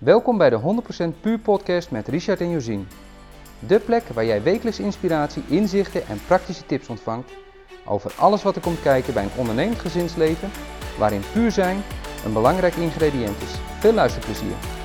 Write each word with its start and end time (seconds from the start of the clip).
Welkom 0.00 0.38
bij 0.38 0.50
de 0.50 0.60
100% 1.16 1.20
Puur 1.20 1.38
Podcast 1.38 1.90
met 1.90 2.08
Richard 2.08 2.40
en 2.40 2.50
Josien. 2.50 2.88
De 3.58 3.78
plek 3.78 4.08
waar 4.08 4.24
jij 4.24 4.42
wekelijks 4.42 4.78
inspiratie, 4.78 5.42
inzichten 5.48 6.06
en 6.06 6.20
praktische 6.26 6.66
tips 6.66 6.88
ontvangt 6.88 7.30
over 7.84 8.12
alles 8.16 8.42
wat 8.42 8.56
er 8.56 8.62
komt 8.62 8.82
kijken 8.82 9.14
bij 9.14 9.22
een 9.22 9.36
ondernemend 9.36 9.78
gezinsleven, 9.78 10.50
waarin 10.98 11.22
puur 11.32 11.50
zijn 11.50 11.82
een 12.24 12.32
belangrijk 12.32 12.74
ingrediënt 12.74 13.42
is. 13.42 13.54
Veel 13.78 13.92
luisterplezier. 13.92 14.79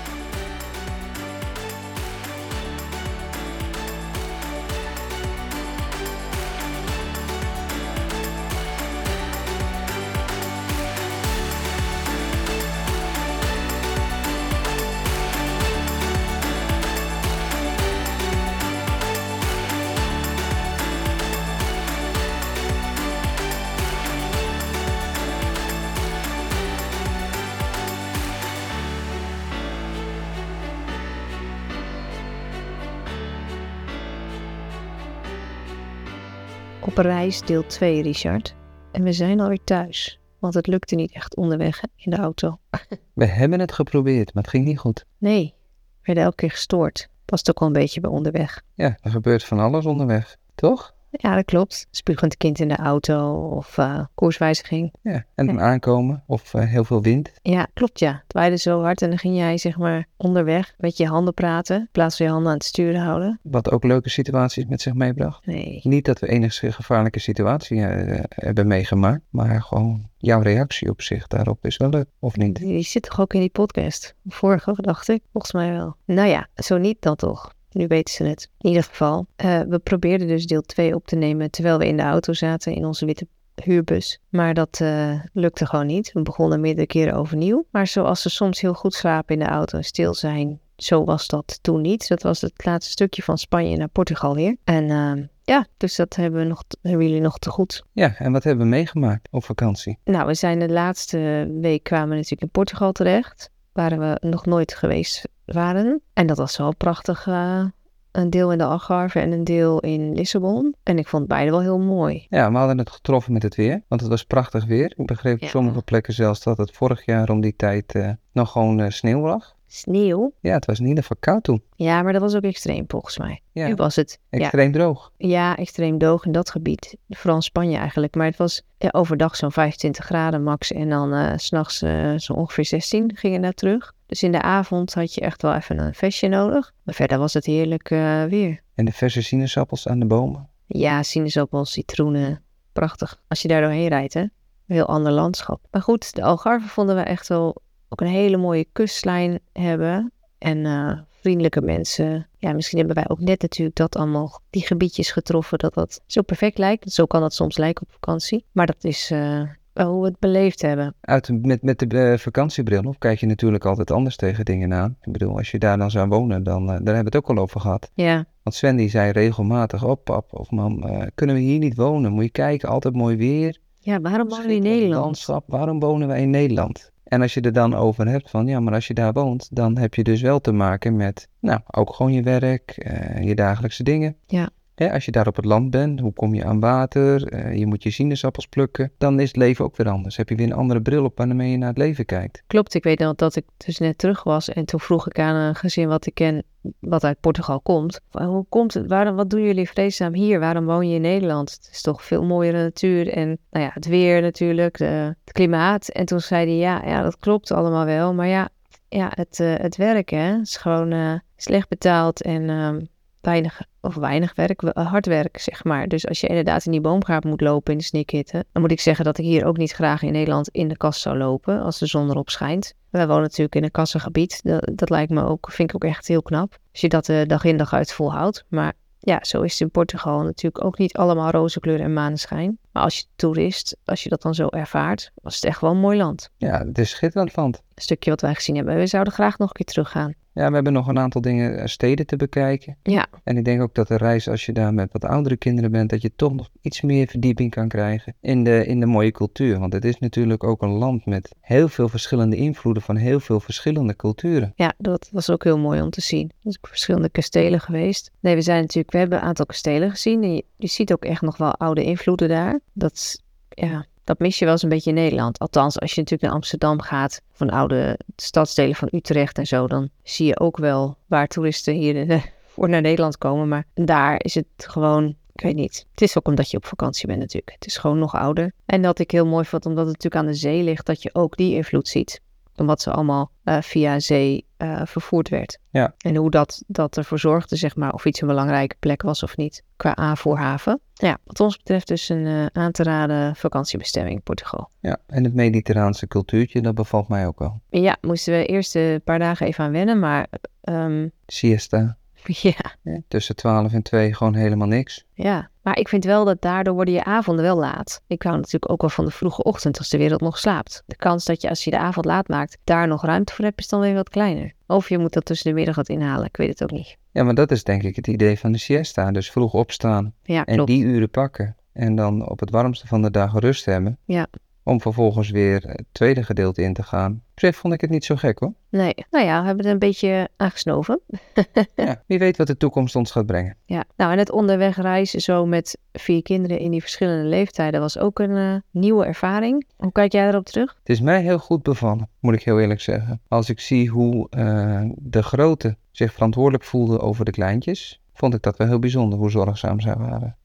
Op 36.85 36.97
reis 36.97 37.41
deel 37.41 37.65
2, 37.65 38.01
Richard. 38.01 38.55
En 38.91 39.03
we 39.03 39.11
zijn 39.11 39.39
alweer 39.39 39.63
thuis, 39.63 40.19
want 40.39 40.53
het 40.53 40.67
lukte 40.67 40.95
niet 40.95 41.11
echt 41.11 41.35
onderweg 41.35 41.81
hè, 41.81 41.87
in 41.95 42.11
de 42.11 42.17
auto. 42.17 42.59
We 43.13 43.25
hebben 43.25 43.59
het 43.59 43.71
geprobeerd, 43.71 44.33
maar 44.33 44.43
het 44.43 44.51
ging 44.51 44.65
niet 44.65 44.79
goed. 44.79 45.05
Nee, 45.17 45.53
we 45.57 45.99
werden 46.01 46.23
elke 46.23 46.35
keer 46.35 46.51
gestoord. 46.51 47.09
Past 47.25 47.49
ook 47.49 47.59
wel 47.59 47.67
een 47.67 47.73
beetje 47.73 48.01
bij 48.01 48.09
onderweg. 48.09 48.61
Ja, 48.73 48.97
er 49.01 49.11
gebeurt 49.11 49.43
van 49.43 49.59
alles 49.59 49.85
onderweg, 49.85 50.37
toch? 50.55 50.94
Ja, 51.17 51.35
dat 51.35 51.45
klopt. 51.45 51.87
Spuugend 51.91 52.37
kind 52.37 52.59
in 52.59 52.67
de 52.67 52.75
auto 52.75 53.47
of 53.49 53.77
eh, 53.77 53.99
koerswijziging. 54.15 54.93
Ja, 55.01 55.25
en 55.35 55.45
dan 55.45 55.61
aankomen 55.61 56.23
of 56.27 56.53
eh, 56.53 56.63
heel 56.63 56.83
veel 56.83 57.01
wind. 57.01 57.31
Ja, 57.41 57.67
klopt 57.73 57.99
ja. 57.99 58.11
Het 58.23 58.33
waaide 58.33 58.57
zo 58.57 58.81
hard 58.81 59.01
en 59.01 59.09
dan 59.09 59.17
ging 59.17 59.35
jij 59.35 59.57
zeg 59.57 59.77
maar 59.77 60.07
onderweg 60.17 60.73
met 60.77 60.97
je 60.97 61.07
handen 61.07 61.33
praten. 61.33 61.79
In 61.79 61.89
plaats 61.91 62.17
van 62.17 62.25
je 62.25 62.31
handen 62.31 62.51
aan 62.51 62.57
het 62.57 62.65
sturen 62.65 63.01
houden. 63.01 63.39
Wat 63.43 63.71
ook 63.71 63.83
leuke 63.83 64.09
situaties 64.09 64.65
met 64.65 64.81
zich 64.81 64.93
meebracht. 64.93 65.45
Nee. 65.45 65.79
Niet 65.83 66.05
dat 66.05 66.19
we 66.19 66.27
enige 66.27 66.71
gevaarlijke 66.71 67.19
situatie 67.19 67.85
eh, 67.85 68.23
hebben 68.29 68.67
meegemaakt, 68.67 69.21
maar 69.29 69.61
gewoon 69.61 70.09
jouw 70.17 70.41
reactie 70.41 70.89
op 70.89 71.01
zich 71.01 71.27
daarop 71.27 71.65
is 71.65 71.77
wel 71.77 71.89
leuk, 71.89 72.07
of 72.19 72.37
niet? 72.37 72.55
Die 72.55 72.83
zit 72.83 73.03
toch 73.03 73.19
ook 73.19 73.33
in 73.33 73.39
die 73.39 73.49
podcast? 73.49 74.15
Vorige, 74.25 74.73
dacht 74.75 75.07
ik. 75.07 75.21
Volgens 75.31 75.53
mij 75.53 75.71
wel. 75.71 75.95
Nou 76.05 76.29
ja, 76.29 76.47
zo 76.55 76.77
niet 76.77 77.01
dan 77.01 77.15
toch. 77.15 77.53
Nu 77.75 77.87
weten 77.87 78.13
ze 78.13 78.23
het. 78.23 78.49
In 78.57 78.69
ieder 78.69 78.83
geval, 78.83 79.25
eh, 79.35 79.59
we 79.59 79.79
probeerden 79.79 80.27
dus 80.27 80.45
deel 80.45 80.61
2 80.61 80.95
op 80.95 81.07
te 81.07 81.15
nemen 81.15 81.51
terwijl 81.51 81.77
we 81.77 81.87
in 81.87 81.97
de 81.97 82.03
auto 82.03 82.33
zaten 82.33 82.73
in 82.73 82.85
onze 82.85 83.05
witte 83.05 83.27
huurbus. 83.55 84.19
Maar 84.29 84.53
dat 84.53 84.79
eh, 84.81 85.19
lukte 85.33 85.65
gewoon 85.65 85.85
niet. 85.85 86.11
We 86.13 86.21
begonnen 86.21 86.61
meerdere 86.61 86.87
keren 86.87 87.13
overnieuw. 87.13 87.65
Maar 87.71 87.87
zoals 87.87 88.21
ze 88.21 88.29
soms 88.29 88.61
heel 88.61 88.73
goed 88.73 88.93
slapen 88.93 89.35
in 89.35 89.41
de 89.41 89.49
auto 89.49 89.77
en 89.77 89.83
stil 89.83 90.13
zijn, 90.13 90.59
zo 90.77 91.03
was 91.03 91.27
dat 91.27 91.59
toen 91.61 91.81
niet. 91.81 92.07
Dat 92.07 92.21
was 92.21 92.41
het 92.41 92.65
laatste 92.65 92.91
stukje 92.91 93.23
van 93.23 93.37
Spanje 93.37 93.77
naar 93.77 93.87
Portugal 93.87 94.35
weer. 94.35 94.55
En 94.63 94.89
ehm, 94.89 95.25
ja, 95.43 95.65
dus 95.77 95.95
dat 95.95 96.15
hebben, 96.15 96.41
we 96.41 96.47
nog, 96.47 96.63
hebben 96.81 97.07
jullie 97.07 97.21
nog 97.21 97.39
te 97.39 97.49
goed. 97.49 97.83
Ja, 97.91 98.15
en 98.17 98.31
wat 98.31 98.43
hebben 98.43 98.63
we 98.63 98.71
meegemaakt 98.71 99.27
op 99.31 99.43
vakantie? 99.43 99.97
Nou, 100.03 100.25
we 100.27 100.33
zijn 100.33 100.59
de 100.59 100.69
laatste 100.69 101.49
week 101.61 101.83
kwamen 101.83 102.09
we 102.09 102.15
natuurlijk 102.15 102.41
in 102.41 102.49
Portugal 102.49 102.91
terecht. 102.91 103.49
Waar 103.71 103.99
we 103.99 104.17
nog 104.21 104.45
nooit 104.45 104.75
geweest 104.75 105.27
waren. 105.45 106.01
En 106.13 106.27
dat 106.27 106.37
was 106.37 106.57
wel 106.57 106.75
prachtig. 106.75 107.27
eh, 107.27 107.65
een 108.11 108.29
deel 108.29 108.51
in 108.51 108.57
de 108.57 108.63
Algarve 108.63 109.19
en 109.19 109.31
een 109.31 109.43
deel 109.43 109.79
in 109.79 110.13
Lissabon. 110.13 110.75
En 110.83 110.97
ik 110.97 111.07
vond 111.07 111.27
beide 111.27 111.51
wel 111.51 111.61
heel 111.61 111.79
mooi. 111.79 112.25
Ja, 112.29 112.51
we 112.51 112.57
hadden 112.57 112.77
het 112.77 112.89
getroffen 112.89 113.33
met 113.33 113.43
het 113.43 113.55
weer, 113.55 113.81
want 113.87 114.01
het 114.01 114.09
was 114.09 114.23
prachtig 114.23 114.65
weer. 114.65 114.93
Ik 114.97 115.05
begreep 115.05 115.33
op 115.35 115.41
Ja. 115.41 115.47
sommige 115.47 115.81
plekken 115.81 116.13
zelfs 116.13 116.43
dat 116.43 116.57
het 116.57 116.71
vorig 116.71 117.05
jaar 117.05 117.29
om 117.29 117.41
die 117.41 117.55
tijd 117.55 117.93
eh, 117.95 118.09
nog 118.31 118.51
gewoon 118.51 118.79
eh, 118.79 118.89
sneeuw 118.89 119.19
lag. 119.27 119.53
Sneeuw. 119.67 120.33
Ja, 120.39 120.53
het 120.53 120.65
was 120.65 120.79
in 120.79 120.85
ieder 120.85 121.01
geval 121.03 121.17
koud 121.19 121.43
toen. 121.43 121.63
Ja, 121.75 122.01
maar 122.01 122.13
dat 122.13 122.21
was 122.21 122.35
ook 122.35 122.43
extreem 122.43 122.83
volgens 122.87 123.17
mij. 123.17 123.41
Ja, 123.51 123.67
Nu 123.67 123.75
was 123.75 123.95
het 123.95 124.19
ja, 124.29 124.39
extreem 124.39 124.71
droog. 124.71 125.11
ja, 125.17 125.55
extreem 125.55 125.97
droog 125.97 126.25
in 126.25 126.31
dat 126.31 126.49
gebied. 126.49 126.97
Vooral 127.09 127.35
in 127.35 127.41
Spanje 127.41 127.77
eigenlijk. 127.77 128.15
Maar 128.15 128.25
het 128.25 128.37
was 128.37 128.61
overdag 128.91 129.35
zo'n 129.35 129.51
25 129.51 130.05
graden 130.05 130.43
max. 130.43 130.71
En 130.71 130.89
dan 130.89 131.39
s 131.39 131.45
s'nachts 131.45 131.77
zo 132.17 132.33
ongeveer 132.33 132.65
16 132.65 133.11
gingen 133.15 133.41
naar 133.41 133.53
terug. 133.53 133.93
Dus 134.05 134.23
in 134.23 134.31
de 134.31 134.41
avond 134.41 134.93
had 134.93 135.13
je 135.13 135.21
echt 135.21 135.41
wel 135.41 135.53
even 135.53 135.79
een 135.79 135.93
vestje 135.93 136.27
nodig. 136.27 136.73
Maar 136.83 136.95
verder 136.95 137.17
was 137.17 137.33
het 137.33 137.45
heerlijk 137.45 137.91
eh, 137.91 138.23
weer. 138.23 138.61
En 138.75 138.85
de 138.85 138.91
verse 138.91 139.21
sinaasappels 139.21 139.87
aan 139.87 139.99
de 139.99 140.05
bomen. 140.05 140.49
Ja, 140.65 141.03
sinaasappels, 141.03 141.71
citroenen. 141.71 142.43
Prachtig. 142.73 143.21
Als 143.27 143.41
je 143.41 143.47
daar 143.47 143.61
doorheen 143.61 143.87
rijdt, 143.87 144.13
hè. 144.13 144.21
Een 144.21 144.75
heel 144.75 144.85
ander 144.85 145.11
landschap. 145.11 145.67
Maar 145.71 145.81
goed, 145.81 146.15
de 146.15 146.23
Algarve 146.23 146.67
vonden 146.67 146.95
we 146.95 147.01
echt 147.01 147.27
wel 147.27 147.61
ook 147.89 148.01
een 148.01 148.07
hele 148.07 148.37
mooie 148.37 148.67
kustlijn 148.71 149.39
hebben. 149.53 150.11
En 150.37 150.65
eh, 150.65 150.99
vriendelijke 151.09 151.61
mensen. 151.61 152.27
Ja, 152.37 152.53
misschien 152.53 152.77
hebben 152.77 152.95
wij 152.95 153.05
ook 153.07 153.19
net 153.19 153.41
natuurlijk 153.41 153.77
dat 153.77 153.95
allemaal, 153.95 154.41
die 154.49 154.65
gebiedjes 154.65 155.11
getroffen, 155.11 155.57
dat 155.57 155.73
dat 155.73 156.01
zo 156.05 156.21
perfect 156.21 156.57
lijkt. 156.57 156.91
Zo 156.91 157.05
kan 157.05 157.21
dat 157.21 157.33
soms 157.33 157.57
lijken 157.57 157.83
op 157.83 157.91
vakantie. 157.91 158.45
Maar 158.51 158.65
dat 158.65 158.83
is 158.83 159.11
eh, 159.11 159.41
hoe 159.83 160.01
we 160.01 160.07
het 160.07 160.19
beleefd 160.19 160.61
hebben. 160.61 160.95
Uit, 161.01 161.45
met, 161.45 161.61
met 161.61 161.79
de 161.79 161.99
eh, 161.99 162.17
vakantiebril 162.17 162.83
op 162.83 162.99
kijk 162.99 163.19
je 163.19 163.25
natuurlijk 163.25 163.65
altijd 163.65 163.91
anders 163.91 164.15
tegen 164.15 164.45
dingen 164.45 164.73
aan. 164.73 164.97
Ik 165.01 165.11
bedoel, 165.11 165.37
als 165.37 165.51
je 165.51 165.59
daar 165.59 165.77
dan 165.77 165.91
zou 165.91 166.07
wonen, 166.07 166.43
dan 166.43 166.61
eh, 166.61 166.67
daar 166.67 166.75
hebben 166.75 166.93
we 166.93 167.03
het 167.03 167.15
ook 167.15 167.29
al 167.29 167.37
over 167.37 167.59
gehad. 167.59 167.91
Ja, 167.93 168.25
Want 168.43 168.55
Sven 168.55 168.75
die 168.75 168.89
zei 168.89 169.11
regelmatig, 169.11 169.85
oh 169.85 170.03
pap 170.03 170.33
of 170.33 170.51
mam, 170.51 170.83
eh, 170.83 171.07
kunnen 171.15 171.35
we 171.35 171.41
hier 171.41 171.59
niet 171.59 171.75
wonen? 171.75 172.11
Moet 172.11 172.23
je 172.23 172.29
kijken, 172.29 172.69
altijd 172.69 172.95
mooi 172.95 173.15
weer. 173.15 173.59
ja 173.79 174.01
waarom 174.01 174.29
wonen 174.29 174.47
we 174.47 174.55
in 174.55 174.61
Nederland? 174.61 175.03
Landschap, 175.03 175.43
waarom 175.47 175.79
wonen 175.79 176.07
wij 176.07 176.21
in 176.21 176.29
Nederland? 176.29 176.91
En 177.03 177.21
als 177.21 177.33
je 177.33 177.41
er 177.41 177.53
dan 177.53 177.73
over 177.73 178.07
hebt 178.07 178.29
van, 178.29 178.47
ja, 178.47 178.59
maar 178.59 178.73
als 178.73 178.87
je 178.87 178.93
daar 178.93 179.13
woont, 179.13 179.55
dan 179.55 179.77
heb 179.77 179.93
je 179.93 180.03
dus 180.03 180.21
wel 180.21 180.41
te 180.41 180.51
maken 180.51 180.95
met, 180.95 181.27
nou, 181.39 181.59
ook 181.71 181.93
gewoon 181.93 182.13
je 182.13 182.21
werk, 182.21 182.73
je 183.21 183.35
dagelijkse 183.35 183.83
dingen. 183.83 184.15
Ja. 184.25 184.49
Als 184.75 185.05
je 185.05 185.11
daar 185.11 185.27
op 185.27 185.35
het 185.35 185.45
land 185.45 185.69
bent, 185.69 185.99
hoe 185.99 186.13
kom 186.13 186.33
je 186.33 186.45
aan 186.45 186.59
water? 186.59 187.27
Eh, 187.27 187.57
je 187.57 187.65
moet 187.65 187.83
je 187.83 187.91
sinaasappels 187.91 188.47
plukken. 188.47 188.91
Dan 188.97 189.19
is 189.19 189.27
het 189.27 189.35
leven 189.35 189.65
ook 189.65 189.77
weer 189.77 189.89
anders. 189.89 190.17
Heb 190.17 190.29
je 190.29 190.35
weer 190.35 190.45
een 190.45 190.53
andere 190.53 190.81
bril 190.81 191.03
op 191.03 191.17
waarmee 191.17 191.51
je 191.51 191.57
naar 191.57 191.69
het 191.69 191.77
leven 191.77 192.05
kijkt. 192.05 192.43
Klopt, 192.47 192.73
ik 192.73 192.83
weet 192.83 192.99
nog 192.99 193.15
dat 193.15 193.35
ik 193.35 193.45
dus 193.57 193.77
net 193.77 193.97
terug 193.97 194.23
was 194.23 194.49
en 194.49 194.65
toen 194.65 194.79
vroeg 194.79 195.07
ik 195.07 195.19
aan 195.19 195.35
een 195.35 195.55
gezin 195.55 195.87
wat 195.87 196.05
ik 196.05 196.13
ken, 196.13 196.43
wat 196.79 197.03
uit 197.03 197.19
Portugal 197.19 197.61
komt. 197.61 197.99
Hoe 198.11 198.45
komt 198.49 198.73
het? 198.73 198.87
Waarom, 198.87 199.15
wat 199.15 199.29
doen 199.29 199.43
jullie 199.43 199.69
vreedzaam 199.69 200.13
hier? 200.13 200.39
Waarom 200.39 200.65
woon 200.65 200.89
je 200.89 200.95
in 200.95 201.01
Nederland? 201.01 201.51
Het 201.51 201.69
is 201.71 201.81
toch 201.81 202.03
veel 202.03 202.23
mooiere 202.23 202.63
natuur 202.63 203.09
en 203.09 203.37
nou 203.49 203.65
ja, 203.65 203.71
het 203.73 203.85
weer 203.85 204.21
natuurlijk, 204.21 204.77
het 204.77 205.31
klimaat. 205.31 205.87
En 205.87 206.05
toen 206.05 206.19
zei 206.19 206.45
hij, 206.45 206.57
ja, 206.57 206.81
ja, 206.85 207.01
dat 207.01 207.17
klopt 207.17 207.51
allemaal 207.51 207.85
wel, 207.85 208.13
maar 208.13 208.27
ja, 208.27 208.49
ja 208.89 209.11
het, 209.13 209.39
eh, 209.39 209.53
het 209.55 209.75
werk 209.75 210.09
hè, 210.09 210.39
is 210.39 210.57
gewoon 210.57 210.91
eh, 210.91 211.13
slecht 211.35 211.69
betaald 211.69 212.21
en 212.21 212.49
ehm, 212.49 212.79
weinig, 213.25 213.61
of 213.81 213.95
weinig 213.95 214.35
werk, 214.35 214.61
we- 214.61 214.81
hard 214.81 215.05
werk 215.05 215.39
zeg 215.39 215.63
maar. 215.63 215.87
Dus 215.87 216.07
als 216.07 216.19
je 216.19 216.27
inderdaad 216.27 216.65
in 216.65 216.71
die 216.71 216.81
boomgaard 216.81 217.23
moet 217.23 217.41
lopen 217.41 217.71
in 217.71 217.77
de 217.77 217.83
snikhitte, 217.83 218.45
dan 218.51 218.61
moet 218.61 218.71
ik 218.71 218.79
zeggen 218.79 219.05
dat 219.05 219.17
ik 219.17 219.25
hier 219.25 219.45
ook 219.45 219.57
niet 219.57 219.71
graag 219.71 220.01
in 220.01 220.11
Nederland 220.11 220.49
in 220.49 220.67
de 220.67 220.77
kast 220.77 221.01
zou 221.01 221.17
lopen 221.17 221.61
als 221.61 221.79
de 221.79 221.85
zon 221.85 222.09
erop 222.09 222.29
schijnt. 222.29 222.73
Wij 222.89 223.07
wonen 223.07 223.21
natuurlijk 223.23 223.55
in 223.55 223.63
een 223.63 223.71
kassengebied. 223.71 224.39
Dat, 224.43 224.69
dat 224.73 224.89
lijkt 224.89 225.11
me 225.11 225.23
ook, 225.23 225.51
vind 225.51 225.69
ik 225.69 225.75
ook 225.75 225.89
echt 225.89 226.07
heel 226.07 226.21
knap. 226.21 226.57
Als 226.71 226.81
je 226.81 226.89
dat 226.89 227.05
de 227.05 227.23
dag 227.27 227.43
in 227.43 227.57
dag 227.57 227.73
uit 227.73 227.91
volhoudt. 227.93 228.45
Maar 228.47 228.73
ja, 228.99 229.19
zo 229.21 229.41
is 229.41 229.51
het 229.51 229.61
in 229.61 229.71
Portugal 229.71 230.21
natuurlijk 230.21 230.63
ook 230.65 230.77
niet 230.77 230.97
allemaal 230.97 231.29
roze 231.31 231.59
kleur 231.59 231.81
en 231.81 231.93
maneschijn. 231.93 232.57
Maar 232.71 232.83
als 232.83 232.97
je 232.97 233.03
toerist, 233.15 233.77
als 233.85 234.03
je 234.03 234.09
dat 234.09 234.21
dan 234.21 234.35
zo 234.35 234.47
ervaart, 234.47 235.11
was 235.21 235.35
het 235.35 235.43
echt 235.43 235.61
wel 235.61 235.71
een 235.71 235.77
mooi 235.79 235.97
land. 235.97 236.29
Ja, 236.37 236.65
het 236.65 236.77
is 236.77 236.89
schitterend 236.89 237.35
land. 237.35 237.55
Een 237.55 237.81
stukje 237.81 238.09
wat 238.09 238.21
wij 238.21 238.35
gezien 238.35 238.55
hebben. 238.55 238.75
We 238.75 238.87
zouden 238.87 239.13
graag 239.13 239.37
nog 239.37 239.47
een 239.47 239.55
keer 239.55 239.65
teruggaan. 239.65 240.13
Ja, 240.35 240.47
we 240.47 240.53
hebben 240.55 240.73
nog 240.73 240.87
een 240.87 240.99
aantal 240.99 241.21
dingen, 241.21 241.57
eh, 241.59 241.65
steden 241.65 242.05
te 242.05 242.15
bekijken. 242.15 242.77
Ja. 242.83 243.07
En 243.23 243.37
ik 243.37 243.45
denk 243.45 243.61
ook 243.61 243.75
dat 243.75 243.87
de 243.87 243.97
reis, 243.97 244.29
als 244.29 244.45
je 244.45 244.51
daar 244.51 244.73
met 244.73 244.91
wat 244.91 245.03
oudere 245.05 245.37
kinderen 245.37 245.71
bent, 245.71 245.89
dat 245.89 246.01
je 246.01 246.11
toch 246.15 246.33
nog 246.33 246.49
iets 246.61 246.81
meer 246.81 247.07
verdieping 247.07 247.51
kan 247.51 247.67
krijgen 247.67 248.15
in 248.21 248.43
de, 248.43 248.65
in 248.65 248.79
de 248.79 248.85
mooie 248.85 249.11
cultuur. 249.11 249.59
Want 249.59 249.73
het 249.73 249.85
is 249.85 249.99
natuurlijk 249.99 250.43
ook 250.43 250.61
een 250.61 250.69
land 250.69 251.05
met 251.05 251.35
heel 251.41 251.67
veel 251.67 251.89
verschillende 251.89 252.35
invloeden 252.35 252.83
van 252.83 252.95
heel 252.95 253.19
veel 253.19 253.39
verschillende 253.39 253.95
culturen. 253.95 254.53
Ja, 254.55 254.73
dat 254.77 255.09
was 255.11 255.29
ook 255.29 255.43
heel 255.43 255.59
mooi 255.59 255.81
om 255.81 255.89
te 255.89 256.01
zien. 256.01 256.27
Er 256.29 256.35
zijn 256.51 256.57
verschillende 256.61 257.09
kastelen 257.09 257.59
geweest. 257.59 258.11
Nee, 258.19 258.35
we 258.35 258.41
zijn 258.41 258.61
natuurlijk, 258.61 258.91
we 258.91 258.97
hebben 258.97 259.17
een 259.17 259.23
aantal 259.23 259.45
kastelen 259.45 259.89
gezien. 259.89 260.23
En 260.23 260.33
je, 260.35 260.43
je 260.57 260.67
ziet 260.67 260.91
ook 260.93 261.05
echt 261.05 261.21
nog 261.21 261.37
wel 261.37 261.55
oude 261.55 261.83
invloeden 261.83 262.29
daar. 262.29 262.59
Dat, 262.73 262.91
is- 262.93 263.21
ja, 263.49 263.85
dat 264.05 264.19
mis 264.19 264.39
je 264.39 264.45
wel 264.45 264.53
eens 264.53 264.63
een 264.63 264.69
beetje 264.69 264.89
in 264.89 264.95
Nederland. 264.95 265.39
Althans, 265.39 265.79
als 265.79 265.93
je 265.93 265.99
natuurlijk 266.01 266.29
naar 266.29 266.39
Amsterdam 266.39 266.81
gaat, 266.81 267.21
van 267.31 267.49
oude 267.49 267.99
stadsdelen 268.15 268.75
van 268.75 268.87
Utrecht 268.91 269.37
en 269.37 269.47
zo, 269.47 269.67
dan 269.67 269.89
zie 270.03 270.25
je 270.25 270.39
ook 270.39 270.57
wel 270.57 270.97
waar 271.05 271.27
toeristen 271.27 271.73
hier 271.73 272.09
eh, 272.09 272.21
voor 272.53 272.69
naar 272.69 272.81
Nederland 272.81 273.17
komen. 273.17 273.47
Maar 273.47 273.65
daar 273.73 274.15
is 274.23 274.35
het 274.35 274.45
gewoon, 274.55 275.15
ik 275.33 275.41
weet 275.41 275.55
niet. 275.55 275.85
Het 275.91 276.01
is 276.01 276.17
ook 276.17 276.27
omdat 276.27 276.51
je 276.51 276.57
op 276.57 276.65
vakantie 276.65 277.07
bent 277.07 277.19
natuurlijk. 277.19 277.51
Het 277.51 277.65
is 277.65 277.77
gewoon 277.77 277.99
nog 277.99 278.15
ouder. 278.15 278.53
En 278.65 278.81
dat 278.81 278.99
ik 278.99 279.11
heel 279.11 279.25
mooi 279.25 279.45
vond, 279.45 279.65
omdat 279.65 279.85
het 279.85 279.93
natuurlijk 279.93 280.23
aan 280.23 280.31
de 280.31 280.37
zee 280.37 280.63
ligt, 280.63 280.85
dat 280.85 281.01
je 281.01 281.09
ook 281.13 281.37
die 281.37 281.55
invloed 281.55 281.87
ziet 281.87 282.23
omdat 282.55 282.81
ze 282.81 282.91
allemaal 282.91 283.31
eh, 283.43 283.61
via 283.61 283.99
zee 283.99 284.44
eh, 284.57 284.81
vervoerd 284.85 285.29
werd. 285.29 285.59
Ja. 285.69 285.95
En 285.97 286.15
hoe 286.15 286.29
dat, 286.29 286.63
dat 286.67 286.97
ervoor 286.97 287.19
zorgde, 287.19 287.55
zeg 287.55 287.75
maar, 287.75 287.93
of 287.93 288.05
iets 288.05 288.21
een 288.21 288.27
belangrijke 288.27 288.75
plek 288.79 289.01
was 289.01 289.23
of 289.23 289.37
niet, 289.37 289.63
qua 289.75 289.95
aanvoerhaven. 289.95 290.79
Ja, 290.93 291.17
wat 291.23 291.39
ons 291.39 291.57
betreft 291.57 291.87
dus 291.87 292.09
een 292.09 292.25
uh, 292.25 292.45
aan 292.45 292.71
te 292.71 292.83
raden 292.83 293.35
vakantiebestemming 293.35 294.23
Portugal. 294.23 294.69
Ja, 294.79 294.97
en 295.07 295.23
het 295.23 295.33
mediterraanse 295.33 296.07
cultuurtje, 296.07 296.61
dat 296.61 296.75
bevalt 296.75 297.07
mij 297.07 297.27
ook 297.27 297.39
wel. 297.39 297.61
Ja, 297.69 297.97
moesten 298.01 298.33
we 298.33 298.45
eerst 298.45 298.75
een 298.75 299.01
paar 299.03 299.19
dagen 299.19 299.47
even 299.47 299.63
aan 299.63 299.71
wennen, 299.71 299.99
maar... 299.99 300.27
Um, 300.63 301.11
Siesta. 301.27 301.97
Ja. 302.41 302.75
ja. 302.81 302.99
Tussen 303.07 303.35
12 303.35 303.73
en 303.73 303.81
2 303.81 304.13
gewoon 304.13 304.35
helemaal 304.35 304.67
niks. 304.67 305.05
Ja, 305.13 305.49
maar 305.65 305.77
ik 305.77 305.87
vind 305.87 306.03
wel 306.03 306.25
dat 306.25 306.41
daardoor 306.41 306.73
worden 306.73 306.93
je 306.93 307.03
avonden 307.03 307.43
wel 307.43 307.57
laat. 307.57 308.01
Ik 308.07 308.21
hou 308.21 308.35
natuurlijk 308.35 308.71
ook 308.71 308.81
wel 308.81 308.89
van 308.89 309.05
de 309.05 309.11
vroege 309.11 309.43
ochtend 309.43 309.77
als 309.77 309.89
de 309.89 309.97
wereld 309.97 310.21
nog 310.21 310.37
slaapt. 310.37 310.83
De 310.85 310.95
kans 310.95 311.25
dat 311.25 311.41
je 311.41 311.49
als 311.49 311.63
je 311.63 311.71
de 311.71 311.77
avond 311.77 312.05
laat 312.05 312.27
maakt 312.27 312.57
daar 312.63 312.87
nog 312.87 313.05
ruimte 313.05 313.33
voor 313.33 313.45
hebt 313.45 313.59
is 313.59 313.67
dan 313.67 313.79
weer 313.79 313.93
wat 313.93 314.09
kleiner. 314.09 314.53
Of 314.67 314.89
je 314.89 314.97
moet 314.97 315.13
dat 315.13 315.25
tussen 315.25 315.49
de 315.49 315.55
middag 315.55 315.75
wat 315.75 315.89
inhalen, 315.89 316.25
ik 316.25 316.37
weet 316.37 316.49
het 316.49 316.63
ook 316.63 316.71
niet. 316.71 316.97
Ja, 317.11 317.23
maar 317.23 317.35
dat 317.35 317.51
is 317.51 317.63
denk 317.63 317.83
ik 317.83 317.95
het 317.95 318.07
idee 318.07 318.39
van 318.39 318.51
de 318.51 318.57
siesta. 318.57 319.11
Dus 319.11 319.31
vroeg 319.31 319.53
opstaan 319.53 320.13
ja, 320.23 320.45
en 320.45 320.65
die 320.65 320.83
uren 320.83 321.09
pakken. 321.09 321.55
En 321.73 321.95
dan 321.95 322.29
op 322.29 322.39
het 322.39 322.49
warmste 322.49 322.87
van 322.87 323.01
de 323.01 323.11
dag 323.11 323.39
rust 323.39 323.65
hebben. 323.65 323.97
Ja. 324.05 324.27
Om 324.67 324.81
vervolgens 324.81 325.29
weer 325.29 325.61
het 325.61 325.83
tweede 325.91 326.23
gedeelte 326.23 326.61
in 326.61 326.73
te 326.73 326.83
gaan. 326.83 327.11
Op 327.11 327.39
zich 327.39 327.55
vond 327.55 327.73
ik 327.73 327.81
het 327.81 327.89
niet 327.89 328.05
zo 328.05 328.15
gek 328.15 328.39
hoor. 328.39 328.53
Nee, 328.69 328.93
nou 329.11 329.25
ja, 329.25 329.39
we 329.39 329.45
hebben 329.45 329.65
het 329.65 329.73
een 329.73 329.79
beetje 329.79 330.29
aangesnoven. 330.37 330.99
ja, 331.75 332.03
wie 332.07 332.19
weet 332.19 332.37
wat 332.37 332.47
de 332.47 332.57
toekomst 332.57 332.95
ons 332.95 333.11
gaat 333.11 333.25
brengen. 333.25 333.55
Ja, 333.65 333.83
nou 333.97 334.11
en 334.11 334.17
het 334.17 334.31
onderweg 334.31 334.81
reizen 334.81 335.21
zo 335.21 335.45
met 335.45 335.77
vier 335.93 336.21
kinderen 336.21 336.59
in 336.59 336.71
die 336.71 336.81
verschillende 336.81 337.29
leeftijden 337.29 337.79
was 337.79 337.97
ook 337.97 338.19
een 338.19 338.35
uh, 338.35 338.55
nieuwe 338.71 339.05
ervaring. 339.05 339.65
Hoe 339.77 339.91
kijk 339.91 340.11
jij 340.11 340.27
erop 340.27 340.45
terug? 340.45 340.75
Het 340.79 340.89
is 340.89 341.01
mij 341.01 341.21
heel 341.21 341.39
goed 341.39 341.63
bevallen, 341.63 342.09
moet 342.19 342.33
ik 342.33 342.43
heel 342.43 342.59
eerlijk 342.59 342.81
zeggen. 342.81 343.21
Als 343.27 343.49
ik 343.49 343.59
zie 343.59 343.89
hoe 343.89 344.27
uh, 344.37 344.81
de 344.95 345.23
grote 345.23 345.77
zich 345.91 346.13
verantwoordelijk 346.13 346.63
voelden 346.63 346.99
over 346.99 347.25
de 347.25 347.31
kleintjes, 347.31 348.01
vond 348.13 348.33
ik 348.33 348.41
dat 348.41 348.57
wel 348.57 348.67
heel 348.67 348.79
bijzonder 348.79 349.19
hoe 349.19 349.31
zorgzaam 349.31 349.79
zij 349.79 349.95
waren. 349.95 350.35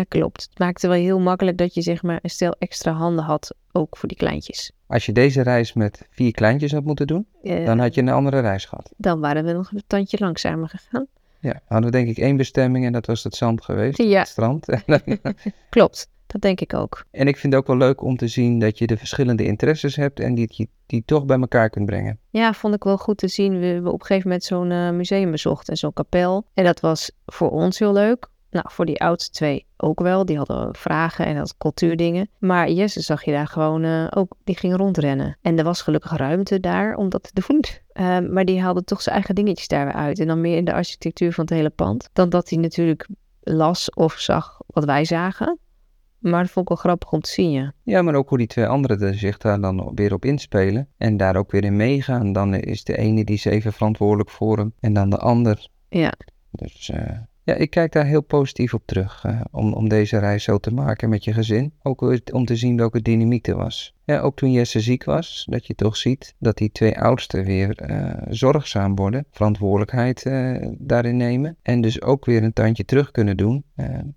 Ja, 0.00 0.06
klopt. 0.08 0.46
Het 0.50 0.58
maakte 0.58 0.88
wel 0.88 0.96
heel 0.96 1.20
makkelijk 1.20 1.56
dat 1.56 1.74
je 1.74 1.82
zeg 1.82 2.02
maar 2.02 2.18
een 2.22 2.30
stel 2.30 2.56
extra 2.58 2.92
handen 2.92 3.24
had, 3.24 3.54
ook 3.72 3.96
voor 3.96 4.08
die 4.08 4.18
kleintjes. 4.18 4.72
Als 4.86 5.06
je 5.06 5.12
deze 5.12 5.42
reis 5.42 5.72
met 5.72 6.06
vier 6.10 6.32
kleintjes 6.32 6.72
had 6.72 6.84
moeten 6.84 7.06
doen, 7.06 7.26
uh, 7.42 7.66
dan 7.66 7.78
had 7.78 7.94
je 7.94 8.00
een 8.00 8.08
andere 8.08 8.40
reis 8.40 8.64
gehad. 8.64 8.92
Dan 8.96 9.20
waren 9.20 9.44
we 9.44 9.52
nog 9.52 9.72
een 9.72 9.82
tandje 9.86 10.18
langzamer 10.20 10.68
gegaan. 10.68 11.06
Ja, 11.40 11.60
hadden 11.64 11.90
we 11.90 11.96
denk 11.96 12.08
ik 12.08 12.18
één 12.18 12.36
bestemming 12.36 12.84
en 12.84 12.92
dat 12.92 13.06
was 13.06 13.24
het 13.24 13.34
zand 13.34 13.64
geweest, 13.64 13.98
ja. 13.98 14.18
het 14.18 14.28
strand. 14.28 14.66
klopt, 15.68 16.08
dat 16.26 16.40
denk 16.40 16.60
ik 16.60 16.74
ook. 16.74 17.04
En 17.10 17.28
ik 17.28 17.36
vind 17.36 17.52
het 17.52 17.62
ook 17.62 17.68
wel 17.68 17.76
leuk 17.76 18.02
om 18.02 18.16
te 18.16 18.28
zien 18.28 18.58
dat 18.58 18.78
je 18.78 18.86
de 18.86 18.96
verschillende 18.96 19.44
interesses 19.44 19.96
hebt 19.96 20.20
en 20.20 20.34
die, 20.34 20.46
die, 20.46 20.68
die 20.86 21.02
toch 21.06 21.24
bij 21.24 21.38
elkaar 21.38 21.70
kunt 21.70 21.86
brengen. 21.86 22.18
Ja, 22.30 22.52
vond 22.52 22.74
ik 22.74 22.84
wel 22.84 22.98
goed 22.98 23.18
te 23.18 23.28
zien. 23.28 23.58
We 23.58 23.66
hebben 23.66 23.92
op 23.92 24.00
een 24.00 24.06
gegeven 24.06 24.28
moment 24.28 24.46
zo'n 24.46 24.70
uh, 24.70 24.90
museum 24.90 25.30
bezocht 25.30 25.68
en 25.68 25.76
zo'n 25.76 25.92
kapel. 25.92 26.46
En 26.54 26.64
dat 26.64 26.80
was 26.80 27.10
voor 27.26 27.50
ons 27.50 27.78
heel 27.78 27.92
leuk. 27.92 28.28
Nou, 28.50 28.66
voor 28.68 28.86
die 28.86 29.00
oudste 29.00 29.30
twee 29.30 29.66
ook 29.76 30.00
wel. 30.00 30.24
Die 30.24 30.36
hadden 30.36 30.74
vragen 30.74 31.26
en 31.26 31.36
dat 31.36 31.56
cultuurdingen. 31.56 32.28
Maar 32.38 32.70
Jesse 32.70 33.00
zag 33.00 33.24
je 33.24 33.32
daar 33.32 33.46
gewoon 33.46 33.84
uh, 33.84 34.06
ook, 34.10 34.36
die 34.44 34.56
ging 34.56 34.76
rondrennen. 34.76 35.36
En 35.42 35.58
er 35.58 35.64
was 35.64 35.82
gelukkig 35.82 36.16
ruimte 36.16 36.60
daar 36.60 36.94
om 36.94 37.08
dat 37.08 37.22
te 37.22 37.42
doen. 37.46 37.64
Uh, 37.94 38.18
maar 38.34 38.44
die 38.44 38.60
haalde 38.60 38.84
toch 38.84 39.02
zijn 39.02 39.14
eigen 39.14 39.34
dingetjes 39.34 39.68
daar 39.68 39.84
weer 39.84 39.94
uit. 39.94 40.18
En 40.18 40.26
dan 40.26 40.40
meer 40.40 40.56
in 40.56 40.64
de 40.64 40.72
architectuur 40.72 41.32
van 41.32 41.44
het 41.44 41.54
hele 41.54 41.70
pand. 41.70 42.08
Dan 42.12 42.28
dat 42.28 42.50
hij 42.50 42.58
natuurlijk 42.58 43.08
las 43.40 43.90
of 43.90 44.12
zag 44.12 44.60
wat 44.66 44.84
wij 44.84 45.04
zagen. 45.04 45.58
Maar 46.18 46.42
dat 46.42 46.50
vond 46.50 46.70
ik 46.70 46.74
wel 46.74 46.84
grappig 46.84 47.12
om 47.12 47.20
te 47.20 47.30
zien, 47.30 47.50
ja. 47.50 47.72
Ja, 47.82 48.02
maar 48.02 48.14
ook 48.14 48.28
hoe 48.28 48.38
die 48.38 48.46
twee 48.46 48.66
anderen 48.66 49.14
zich 49.14 49.38
daar 49.38 49.60
dan 49.60 49.92
weer 49.94 50.12
op 50.12 50.24
inspelen. 50.24 50.88
En 50.96 51.16
daar 51.16 51.36
ook 51.36 51.50
weer 51.50 51.64
in 51.64 51.76
meegaan. 51.76 52.32
Dan 52.32 52.54
is 52.54 52.84
de 52.84 52.96
ene 52.96 53.24
die 53.24 53.34
is 53.34 53.44
even 53.44 53.72
verantwoordelijk 53.72 54.30
voor 54.30 54.58
hem. 54.58 54.72
En 54.80 54.92
dan 54.92 55.10
de 55.10 55.18
ander. 55.18 55.68
Ja. 55.88 56.12
Dus... 56.50 56.90
Uh... 56.94 57.18
Ja, 57.50 57.56
ik 57.56 57.70
kijk 57.70 57.92
daar 57.92 58.06
heel 58.06 58.22
positief 58.22 58.74
op 58.74 58.82
terug 58.84 59.24
uh, 59.26 59.40
om, 59.50 59.72
om 59.72 59.88
deze 59.88 60.18
reis 60.18 60.44
zo 60.44 60.58
te 60.58 60.72
maken 60.72 61.08
met 61.08 61.24
je 61.24 61.32
gezin. 61.32 61.72
Ook 61.82 62.00
om 62.32 62.44
te 62.44 62.56
zien 62.56 62.76
welke 62.76 63.02
dynamiek 63.02 63.46
er 63.46 63.56
was. 63.56 63.94
Ja, 64.04 64.20
ook 64.20 64.36
toen 64.36 64.50
Jesse 64.52 64.80
ziek 64.80 65.04
was, 65.04 65.46
dat 65.48 65.66
je 65.66 65.74
toch 65.74 65.96
ziet 65.96 66.34
dat 66.38 66.56
die 66.56 66.72
twee 66.72 66.98
oudsten 66.98 67.44
weer 67.44 67.90
uh, 67.90 68.12
zorgzaam 68.28 68.94
worden, 68.94 69.26
verantwoordelijkheid 69.30 70.24
uh, 70.24 70.66
daarin 70.78 71.16
nemen. 71.16 71.56
En 71.62 71.80
dus 71.80 72.02
ook 72.02 72.24
weer 72.24 72.42
een 72.42 72.52
tandje 72.52 72.84
terug 72.84 73.10
kunnen 73.10 73.36
doen 73.36 73.64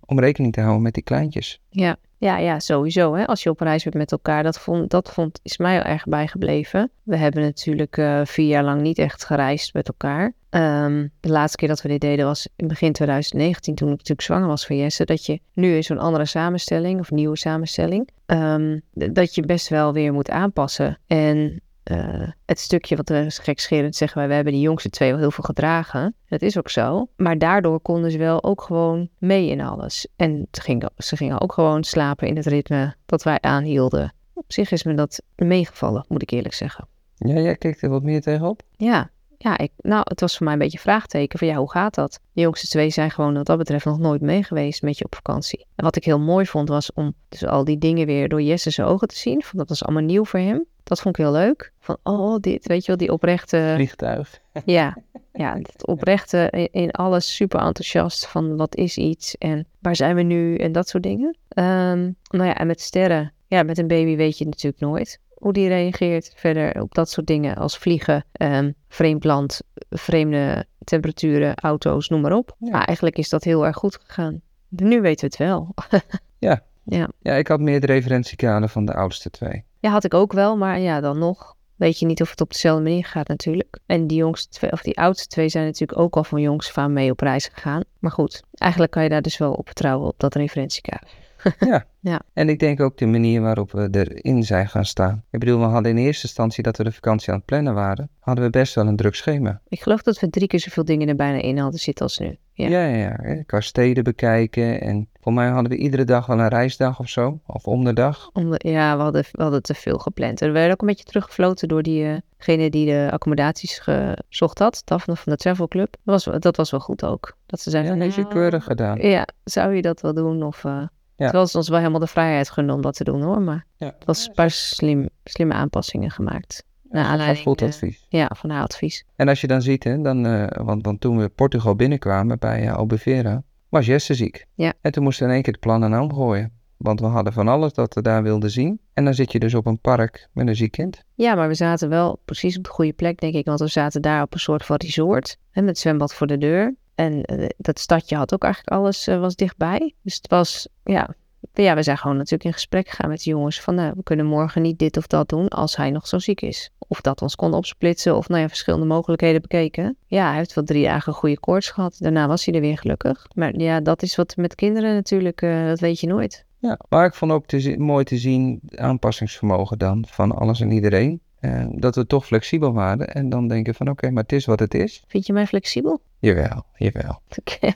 om 0.06 0.20
rekening 0.20 0.52
te 0.52 0.60
houden 0.60 0.82
met 0.82 0.94
die 0.94 1.02
kleintjes. 1.02 1.60
Ja, 1.68 1.96
ja, 2.24 2.38
ja, 2.38 2.58
sowieso. 2.58 3.14
Hè? 3.14 3.26
Als 3.26 3.42
je 3.42 3.50
op 3.50 3.60
reis 3.60 3.82
bent 3.82 3.94
met 3.94 4.12
elkaar, 4.12 4.42
dat, 4.42 4.58
vond, 4.58 4.90
dat 4.90 5.12
vond, 5.12 5.40
is 5.42 5.56
mij 5.56 5.72
heel 5.72 5.82
erg 5.82 6.04
bijgebleven. 6.04 6.90
We 7.02 7.16
hebben 7.16 7.42
natuurlijk 7.42 7.96
uh, 7.96 8.20
vier 8.24 8.46
jaar 8.46 8.64
lang 8.64 8.80
niet 8.80 8.98
echt 8.98 9.24
gereisd 9.24 9.74
met 9.74 9.88
elkaar. 9.88 10.32
Um, 10.50 11.10
de 11.20 11.28
laatste 11.28 11.56
keer 11.56 11.68
dat 11.68 11.82
we 11.82 11.88
dit 11.88 12.00
deden 12.00 12.26
was 12.26 12.48
in 12.56 12.68
begin 12.68 12.92
2019, 12.92 13.74
toen 13.74 13.88
ik 13.88 13.96
natuurlijk 13.96 14.26
zwanger 14.26 14.46
was 14.46 14.66
van 14.66 14.76
Jesse. 14.76 15.04
Dat 15.04 15.26
je 15.26 15.40
nu 15.52 15.74
in 15.74 15.84
zo'n 15.84 15.98
andere 15.98 16.24
samenstelling, 16.24 17.00
of 17.00 17.10
nieuwe 17.10 17.36
samenstelling, 17.36 18.08
um, 18.26 18.82
dat 18.92 19.34
je 19.34 19.42
best 19.42 19.68
wel 19.68 19.92
weer 19.92 20.12
moet 20.12 20.30
aanpassen. 20.30 20.98
En 21.06 21.60
uh, 21.90 22.28
het 22.44 22.58
stukje 22.58 22.96
wat 22.96 23.08
we 23.08 23.26
gekscherend 23.28 23.96
zeggen 23.96 24.18
wij, 24.18 24.28
we 24.28 24.34
hebben 24.34 24.52
die 24.52 24.62
jongste 24.62 24.90
twee 24.90 25.10
wel 25.10 25.18
heel 25.18 25.30
veel 25.30 25.44
gedragen. 25.44 26.14
Dat 26.28 26.42
is 26.42 26.58
ook 26.58 26.70
zo. 26.70 27.08
Maar 27.16 27.38
daardoor 27.38 27.80
konden 27.80 28.10
ze 28.10 28.18
wel 28.18 28.44
ook 28.44 28.62
gewoon 28.62 29.08
mee 29.18 29.48
in 29.48 29.60
alles. 29.60 30.08
En 30.16 30.48
ze 30.50 30.60
gingen, 30.60 30.90
ze 30.96 31.16
gingen 31.16 31.40
ook 31.40 31.52
gewoon 31.52 31.84
slapen 31.84 32.28
in 32.28 32.36
het 32.36 32.46
ritme 32.46 32.94
dat 33.06 33.22
wij 33.22 33.40
aanhielden. 33.40 34.14
Op 34.32 34.52
zich 34.52 34.70
is 34.70 34.84
me 34.84 34.94
dat 34.94 35.22
meegevallen, 35.36 36.04
moet 36.08 36.22
ik 36.22 36.30
eerlijk 36.30 36.54
zeggen. 36.54 36.88
Ja, 37.16 37.40
jij 37.40 37.56
kijkt 37.56 37.82
er 37.82 37.88
wat 37.88 38.02
meer 38.02 38.20
tegenop? 38.20 38.62
Ja, 38.76 39.10
ja 39.38 39.58
ik, 39.58 39.70
nou, 39.76 40.02
het 40.04 40.20
was 40.20 40.36
voor 40.36 40.44
mij 40.44 40.52
een 40.54 40.60
beetje 40.60 40.76
een 40.76 40.82
vraagteken 40.82 41.38
van 41.38 41.48
ja, 41.48 41.56
hoe 41.56 41.70
gaat 41.70 41.94
dat? 41.94 42.20
De 42.32 42.40
jongste 42.40 42.66
twee 42.66 42.90
zijn 42.90 43.10
gewoon 43.10 43.34
wat 43.34 43.46
dat 43.46 43.58
betreft 43.58 43.84
nog 43.84 43.98
nooit 43.98 44.20
mee 44.20 44.42
geweest 44.42 44.82
met 44.82 44.98
je 44.98 45.04
op 45.04 45.14
vakantie. 45.14 45.66
En 45.74 45.84
wat 45.84 45.96
ik 45.96 46.04
heel 46.04 46.20
mooi 46.20 46.46
vond 46.46 46.68
was 46.68 46.92
om 46.92 47.14
dus 47.28 47.46
al 47.46 47.64
die 47.64 47.78
dingen 47.78 48.06
weer 48.06 48.28
door 48.28 48.42
Jesse's 48.42 48.80
ogen 48.80 49.08
te 49.08 49.16
zien. 49.16 49.42
Dat 49.52 49.68
was 49.68 49.84
allemaal 49.84 50.02
nieuw 50.02 50.24
voor 50.24 50.40
hem. 50.40 50.64
Dat 50.82 51.00
vond 51.00 51.18
ik 51.18 51.24
heel 51.24 51.32
leuk. 51.32 51.72
Van, 51.80 51.96
oh, 52.02 52.36
dit, 52.40 52.66
weet 52.66 52.80
je 52.80 52.86
wel, 52.86 52.96
die 52.96 53.12
oprechte... 53.12 53.72
Vliegtuig. 53.74 54.42
Ja, 54.64 54.96
ja 55.32 55.56
het 55.56 55.86
oprechte 55.86 56.48
in, 56.50 56.68
in 56.72 56.90
alles 56.90 57.34
super 57.36 57.60
enthousiast 57.60 58.26
van 58.26 58.56
wat 58.56 58.76
is 58.76 58.96
iets 58.96 59.38
en 59.38 59.66
waar 59.78 59.96
zijn 59.96 60.16
we 60.16 60.22
nu 60.22 60.56
en 60.56 60.72
dat 60.72 60.88
soort 60.88 61.02
dingen. 61.02 61.36
Um, 61.48 62.16
nou 62.28 62.44
ja, 62.44 62.54
en 62.56 62.66
met 62.66 62.80
sterren, 62.80 63.32
ja, 63.46 63.62
met 63.62 63.78
een 63.78 63.86
baby 63.86 64.16
weet 64.16 64.38
je 64.38 64.44
natuurlijk 64.44 64.82
nooit 64.82 65.20
hoe 65.44 65.52
die 65.52 65.68
reageert 65.68 66.32
verder 66.36 66.82
op 66.82 66.94
dat 66.94 67.10
soort 67.10 67.26
dingen 67.26 67.56
als 67.56 67.78
vliegen, 67.78 68.24
um, 68.42 68.74
vreemd 68.88 69.24
land, 69.24 69.60
vreemde 69.90 70.66
temperaturen, 70.84 71.54
auto's, 71.54 72.08
noem 72.08 72.20
maar 72.20 72.32
op. 72.32 72.56
Ja. 72.58 72.70
Maar 72.70 72.84
eigenlijk 72.84 73.18
is 73.18 73.28
dat 73.28 73.44
heel 73.44 73.66
erg 73.66 73.76
goed 73.76 73.98
gegaan. 74.04 74.40
Nu 74.68 75.00
weten 75.00 75.20
we 75.20 75.26
het 75.26 75.36
wel. 75.36 75.74
ja. 76.48 76.62
ja. 76.84 77.08
Ja, 77.22 77.34
ik 77.34 77.48
had 77.48 77.60
meer 77.60 77.80
de 77.80 77.86
referentiekader 77.86 78.68
van 78.68 78.84
de 78.84 78.94
oudste 78.94 79.30
twee. 79.30 79.64
Ja, 79.80 79.90
had 79.90 80.04
ik 80.04 80.14
ook 80.14 80.32
wel, 80.32 80.56
maar 80.56 80.78
ja, 80.78 81.00
dan 81.00 81.18
nog 81.18 81.56
weet 81.76 81.98
je 81.98 82.06
niet 82.06 82.22
of 82.22 82.30
het 82.30 82.40
op 82.40 82.52
dezelfde 82.52 82.82
manier 82.82 83.04
gaat 83.04 83.28
natuurlijk. 83.28 83.78
En 83.86 84.06
die 84.06 84.18
jongste 84.18 84.48
twee, 84.48 84.72
of 84.72 84.82
die 84.82 84.98
oudste 84.98 85.28
twee 85.28 85.48
zijn 85.48 85.64
natuurlijk 85.64 85.98
ook 85.98 86.16
al 86.16 86.24
van 86.24 86.40
jongs 86.40 86.68
af 86.68 86.78
aan 86.78 86.92
mee 86.92 87.10
op 87.10 87.20
reis 87.20 87.48
gegaan. 87.52 87.82
Maar 87.98 88.12
goed, 88.12 88.42
eigenlijk 88.54 88.92
kan 88.92 89.02
je 89.02 89.08
daar 89.08 89.22
dus 89.22 89.38
wel 89.38 89.52
op 89.52 89.66
vertrouwen 89.66 90.08
op 90.08 90.18
dat 90.18 90.34
referentiekader. 90.34 91.08
ja. 91.70 91.84
ja, 92.00 92.22
en 92.32 92.48
ik 92.48 92.58
denk 92.58 92.80
ook 92.80 92.98
de 92.98 93.06
manier 93.06 93.40
waarop 93.40 93.72
we 93.72 93.88
erin 93.90 94.42
zijn 94.42 94.68
gaan 94.68 94.84
staan. 94.84 95.24
Ik 95.30 95.38
bedoel, 95.38 95.58
we 95.58 95.64
hadden 95.64 95.90
in 95.90 96.04
eerste 96.04 96.26
instantie 96.26 96.62
dat 96.62 96.76
we 96.76 96.84
de 96.84 96.92
vakantie 96.92 97.30
aan 97.30 97.36
het 97.36 97.46
plannen 97.46 97.74
waren, 97.74 98.08
hadden 98.20 98.44
we 98.44 98.50
best 98.50 98.74
wel 98.74 98.86
een 98.86 98.96
druk 98.96 99.14
schema. 99.14 99.60
Ik 99.68 99.82
geloof 99.82 100.02
dat 100.02 100.20
we 100.20 100.30
drie 100.30 100.48
keer 100.48 100.60
zoveel 100.60 100.84
dingen 100.84 101.08
er 101.08 101.16
bijna 101.16 101.40
in 101.42 101.58
hadden 101.58 101.80
zitten 101.80 102.04
als 102.04 102.18
nu. 102.18 102.36
Ja, 102.52 102.68
ja, 102.68 102.84
ja. 102.84 103.18
ja. 103.22 103.42
Qua 103.42 103.60
steden 103.60 104.04
bekijken 104.04 104.80
en 104.80 105.08
voor 105.20 105.32
mij 105.32 105.48
hadden 105.48 105.72
we 105.72 105.78
iedere 105.78 106.04
dag 106.04 106.26
wel 106.26 106.38
een 106.38 106.48
reisdag 106.48 106.98
of 106.98 107.08
zo, 107.08 107.40
of 107.46 107.66
om 107.66 107.84
de 107.84 107.92
dag. 107.92 108.30
Om 108.32 108.50
de, 108.50 108.60
ja, 108.68 108.96
we 108.96 109.02
hadden, 109.02 109.24
we 109.32 109.42
hadden 109.42 109.62
te 109.62 109.74
veel 109.74 109.98
gepland. 109.98 110.40
En 110.40 110.46
we 110.46 110.52
werden 110.52 110.72
ook 110.72 110.80
een 110.80 110.86
beetje 110.86 111.04
teruggefloten 111.04 111.68
door 111.68 111.82
diegene 111.82 112.70
die 112.70 112.86
de 112.86 113.08
accommodaties 113.10 113.78
gezocht 113.78 114.58
had, 114.58 114.82
Daphne 114.84 115.16
van 115.16 115.32
de 115.32 115.38
Travel 115.38 115.68
Club. 115.68 115.96
Dat 116.04 116.24
was, 116.24 116.40
dat 116.40 116.56
was 116.56 116.70
wel 116.70 116.80
goed 116.80 117.04
ook. 117.04 117.36
Dat 117.46 117.60
ze 117.60 117.70
zeiden, 117.70 118.10
ja, 118.10 118.24
keurig 118.24 118.64
gedaan. 118.64 118.98
Ja, 118.98 119.28
zou 119.44 119.74
je 119.74 119.82
dat 119.82 120.00
wel 120.00 120.14
doen 120.14 120.42
of... 120.42 120.64
Uh, 120.64 120.82
ja. 121.16 121.24
Terwijl 121.24 121.46
ze 121.46 121.56
ons 121.56 121.68
wel 121.68 121.78
helemaal 121.78 122.00
de 122.00 122.06
vrijheid 122.06 122.50
gunnen 122.50 122.74
om 122.74 122.82
dat 122.82 122.94
te 122.94 123.04
doen 123.04 123.22
hoor. 123.22 123.42
Maar 123.42 123.66
ja. 123.76 123.86
het 123.86 124.04
was 124.04 124.26
een 124.26 124.34
paar 124.34 124.50
slim, 124.50 125.08
slimme 125.24 125.54
aanpassingen 125.54 126.10
gemaakt. 126.10 126.64
Ja, 126.90 127.04
aanleiding, 127.04 127.46
goed 127.46 127.62
advies. 127.62 128.06
Uh, 128.10 128.20
ja, 128.20 128.30
van 128.36 128.50
haar 128.50 128.62
advies. 128.62 129.04
En 129.16 129.28
als 129.28 129.40
je 129.40 129.46
dan 129.46 129.62
ziet, 129.62 129.84
hè, 129.84 130.02
dan, 130.02 130.26
uh, 130.26 130.46
want, 130.46 130.84
want 130.84 131.00
toen 131.00 131.18
we 131.18 131.28
Portugal 131.28 131.74
binnenkwamen 131.74 132.38
bij 132.38 132.62
uh, 132.62 132.74
Albufeira, 132.74 133.42
was 133.68 133.86
Jesse 133.86 134.14
ziek. 134.14 134.46
Ja. 134.54 134.72
En 134.80 134.92
toen 134.92 135.02
moesten 135.02 135.22
we 135.22 135.28
in 135.28 135.34
één 135.34 135.44
keer 135.44 135.52
de 135.52 135.58
plannen 135.58 136.00
omgooien. 136.00 136.52
Want 136.76 137.00
we 137.00 137.06
hadden 137.06 137.32
van 137.32 137.48
alles 137.48 137.72
dat 137.72 137.94
we 137.94 138.02
daar 138.02 138.22
wilden 138.22 138.50
zien. 138.50 138.80
En 138.92 139.04
dan 139.04 139.14
zit 139.14 139.32
je 139.32 139.38
dus 139.38 139.54
op 139.54 139.66
een 139.66 139.80
park 139.80 140.28
met 140.32 140.48
een 140.48 140.56
ziek 140.56 140.72
kind. 140.72 141.04
Ja, 141.14 141.34
maar 141.34 141.48
we 141.48 141.54
zaten 141.54 141.88
wel 141.88 142.20
precies 142.24 142.56
op 142.56 142.64
de 142.64 142.70
goede 142.70 142.92
plek, 142.92 143.20
denk 143.20 143.34
ik. 143.34 143.44
Want 143.44 143.60
we 143.60 143.66
zaten 143.66 144.02
daar 144.02 144.22
op 144.22 144.34
een 144.34 144.40
soort 144.40 144.64
van 144.64 144.76
resort. 144.76 145.36
Hè, 145.50 145.62
met 145.62 145.78
zwembad 145.78 146.14
voor 146.14 146.26
de 146.26 146.38
deur. 146.38 146.74
En 146.94 147.32
uh, 147.32 147.48
dat 147.56 147.78
stadje 147.78 148.16
had 148.16 148.34
ook 148.34 148.44
eigenlijk 148.44 148.76
alles, 148.76 149.08
uh, 149.08 149.20
was 149.20 149.36
dichtbij. 149.36 149.94
Dus 150.02 150.14
het 150.14 150.28
was, 150.28 150.68
ja, 150.84 151.14
ja, 151.52 151.74
we 151.74 151.82
zijn 151.82 151.98
gewoon 151.98 152.16
natuurlijk 152.16 152.44
in 152.44 152.52
gesprek 152.52 152.88
gegaan 152.88 153.08
met 153.08 153.22
de 153.22 153.30
jongens 153.30 153.60
van, 153.60 153.74
nou, 153.74 153.92
we 153.96 154.02
kunnen 154.02 154.26
morgen 154.26 154.62
niet 154.62 154.78
dit 154.78 154.96
of 154.96 155.06
dat 155.06 155.28
doen 155.28 155.48
als 155.48 155.76
hij 155.76 155.90
nog 155.90 156.06
zo 156.06 156.18
ziek 156.18 156.40
is. 156.40 156.70
Of 156.78 157.00
dat 157.00 157.22
ons 157.22 157.36
konden 157.36 157.58
opsplitsen 157.58 158.16
of 158.16 158.28
nou 158.28 158.40
ja, 158.40 158.48
verschillende 158.48 158.86
mogelijkheden 158.86 159.40
bekeken. 159.40 159.96
Ja, 160.06 160.28
hij 160.28 160.36
heeft 160.36 160.54
wel 160.54 160.64
drie 160.64 160.84
dagen 160.84 161.12
goede 161.12 161.40
koorts 161.40 161.70
gehad. 161.70 161.96
Daarna 161.98 162.26
was 162.26 162.44
hij 162.44 162.54
er 162.54 162.60
weer 162.60 162.78
gelukkig. 162.78 163.26
Maar 163.34 163.58
ja, 163.58 163.80
dat 163.80 164.02
is 164.02 164.16
wat 164.16 164.36
met 164.36 164.54
kinderen 164.54 164.94
natuurlijk, 164.94 165.42
uh, 165.42 165.66
dat 165.66 165.80
weet 165.80 166.00
je 166.00 166.06
nooit. 166.06 166.44
Ja, 166.58 166.78
maar 166.88 167.06
ik 167.06 167.14
vond 167.14 167.32
ook 167.32 167.76
mooi 167.78 168.04
te 168.04 168.18
zien 168.18 168.60
aanpassingsvermogen 168.74 169.78
dan 169.78 170.04
van 170.08 170.32
alles 170.32 170.60
en 170.60 170.70
iedereen. 170.70 171.20
Uh, 171.44 171.64
dat 171.70 171.94
we 171.94 172.06
toch 172.06 172.26
flexibel 172.26 172.72
waren 172.72 173.14
en 173.14 173.28
dan 173.28 173.48
denken 173.48 173.74
van 173.74 173.88
oké, 173.90 174.10
maar 174.10 174.22
het 174.22 174.32
is 174.32 174.44
wat 174.44 174.58
het 174.58 174.74
is. 174.74 175.02
Vind 175.06 175.26
je 175.26 175.32
mij 175.32 175.46
flexibel? 175.46 176.00
Jawel, 176.18 176.64
jawel. 176.76 177.20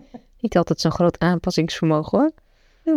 Niet 0.40 0.56
altijd 0.56 0.80
zo'n 0.80 0.90
groot 0.90 1.18
aanpassingsvermogen 1.18 2.18
hoor. 2.18 2.32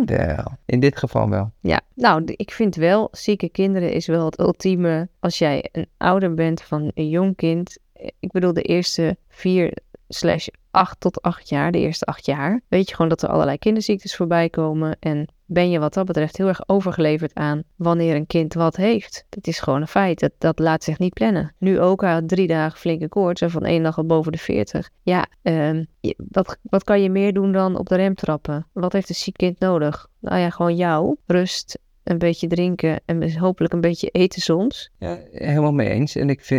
Ja, 0.06 0.58
in 0.64 0.80
dit 0.80 0.96
geval 0.96 1.28
wel. 1.28 1.52
Ja, 1.60 1.80
nou, 1.94 2.22
ik 2.36 2.50
vind 2.50 2.74
wel, 2.74 3.08
zieke 3.12 3.48
kinderen 3.48 3.92
is 3.92 4.06
wel 4.06 4.24
het 4.24 4.38
ultieme. 4.38 5.08
Als 5.18 5.38
jij 5.38 5.68
een 5.72 5.86
ouder 5.96 6.34
bent 6.34 6.62
van 6.62 6.90
een 6.94 7.08
jong 7.08 7.36
kind. 7.36 7.78
Ik 8.18 8.30
bedoel, 8.32 8.52
de 8.52 8.62
eerste 8.62 9.16
vier 9.28 9.72
slash 10.14 10.48
acht 10.70 11.00
tot 11.00 11.22
acht 11.22 11.48
jaar, 11.48 11.72
de 11.72 11.78
eerste 11.78 12.04
acht 12.04 12.26
jaar, 12.26 12.60
weet 12.68 12.88
je 12.88 12.94
gewoon 12.94 13.10
dat 13.10 13.22
er 13.22 13.28
allerlei 13.28 13.58
kinderziektes 13.58 14.16
voorbij 14.16 14.48
komen. 14.48 14.96
En 15.00 15.28
ben 15.44 15.70
je 15.70 15.78
wat 15.78 15.94
dat 15.94 16.06
betreft 16.06 16.36
heel 16.36 16.48
erg 16.48 16.68
overgeleverd 16.68 17.34
aan 17.34 17.62
wanneer 17.76 18.14
een 18.14 18.26
kind 18.26 18.54
wat 18.54 18.76
heeft. 18.76 19.24
Dat 19.28 19.46
is 19.46 19.60
gewoon 19.60 19.80
een 19.80 19.88
feit. 19.88 20.20
Dat, 20.20 20.32
dat 20.38 20.58
laat 20.58 20.84
zich 20.84 20.98
niet 20.98 21.14
plannen. 21.14 21.54
Nu 21.58 21.80
ook 21.80 22.04
al 22.04 22.26
drie 22.26 22.46
dagen 22.46 22.78
flinke 22.78 23.08
koorts 23.08 23.40
en 23.40 23.50
van 23.50 23.64
één 23.64 23.82
dag 23.82 23.96
al 23.96 24.06
boven 24.06 24.32
de 24.32 24.38
40. 24.38 24.90
Ja, 25.02 25.26
um, 25.42 25.86
wat, 26.16 26.58
wat 26.62 26.84
kan 26.84 27.02
je 27.02 27.10
meer 27.10 27.32
doen 27.32 27.52
dan 27.52 27.78
op 27.78 27.88
de 27.88 27.96
rem 27.96 28.14
trappen? 28.14 28.66
Wat 28.72 28.92
heeft 28.92 29.08
een 29.08 29.14
ziek 29.14 29.36
kind 29.36 29.58
nodig? 29.58 30.06
Nou 30.20 30.38
ja, 30.38 30.50
gewoon 30.50 30.76
jou, 30.76 31.16
rust, 31.26 31.78
een 32.02 32.18
beetje 32.18 32.46
drinken 32.46 33.00
en 33.04 33.38
hopelijk 33.38 33.72
een 33.72 33.80
beetje 33.80 34.08
eten 34.08 34.42
soms. 34.42 34.90
Ja, 34.98 35.18
helemaal 35.30 35.72
mee 35.72 35.88
eens. 35.88 36.16
En 36.16 36.30
ik, 36.30 36.50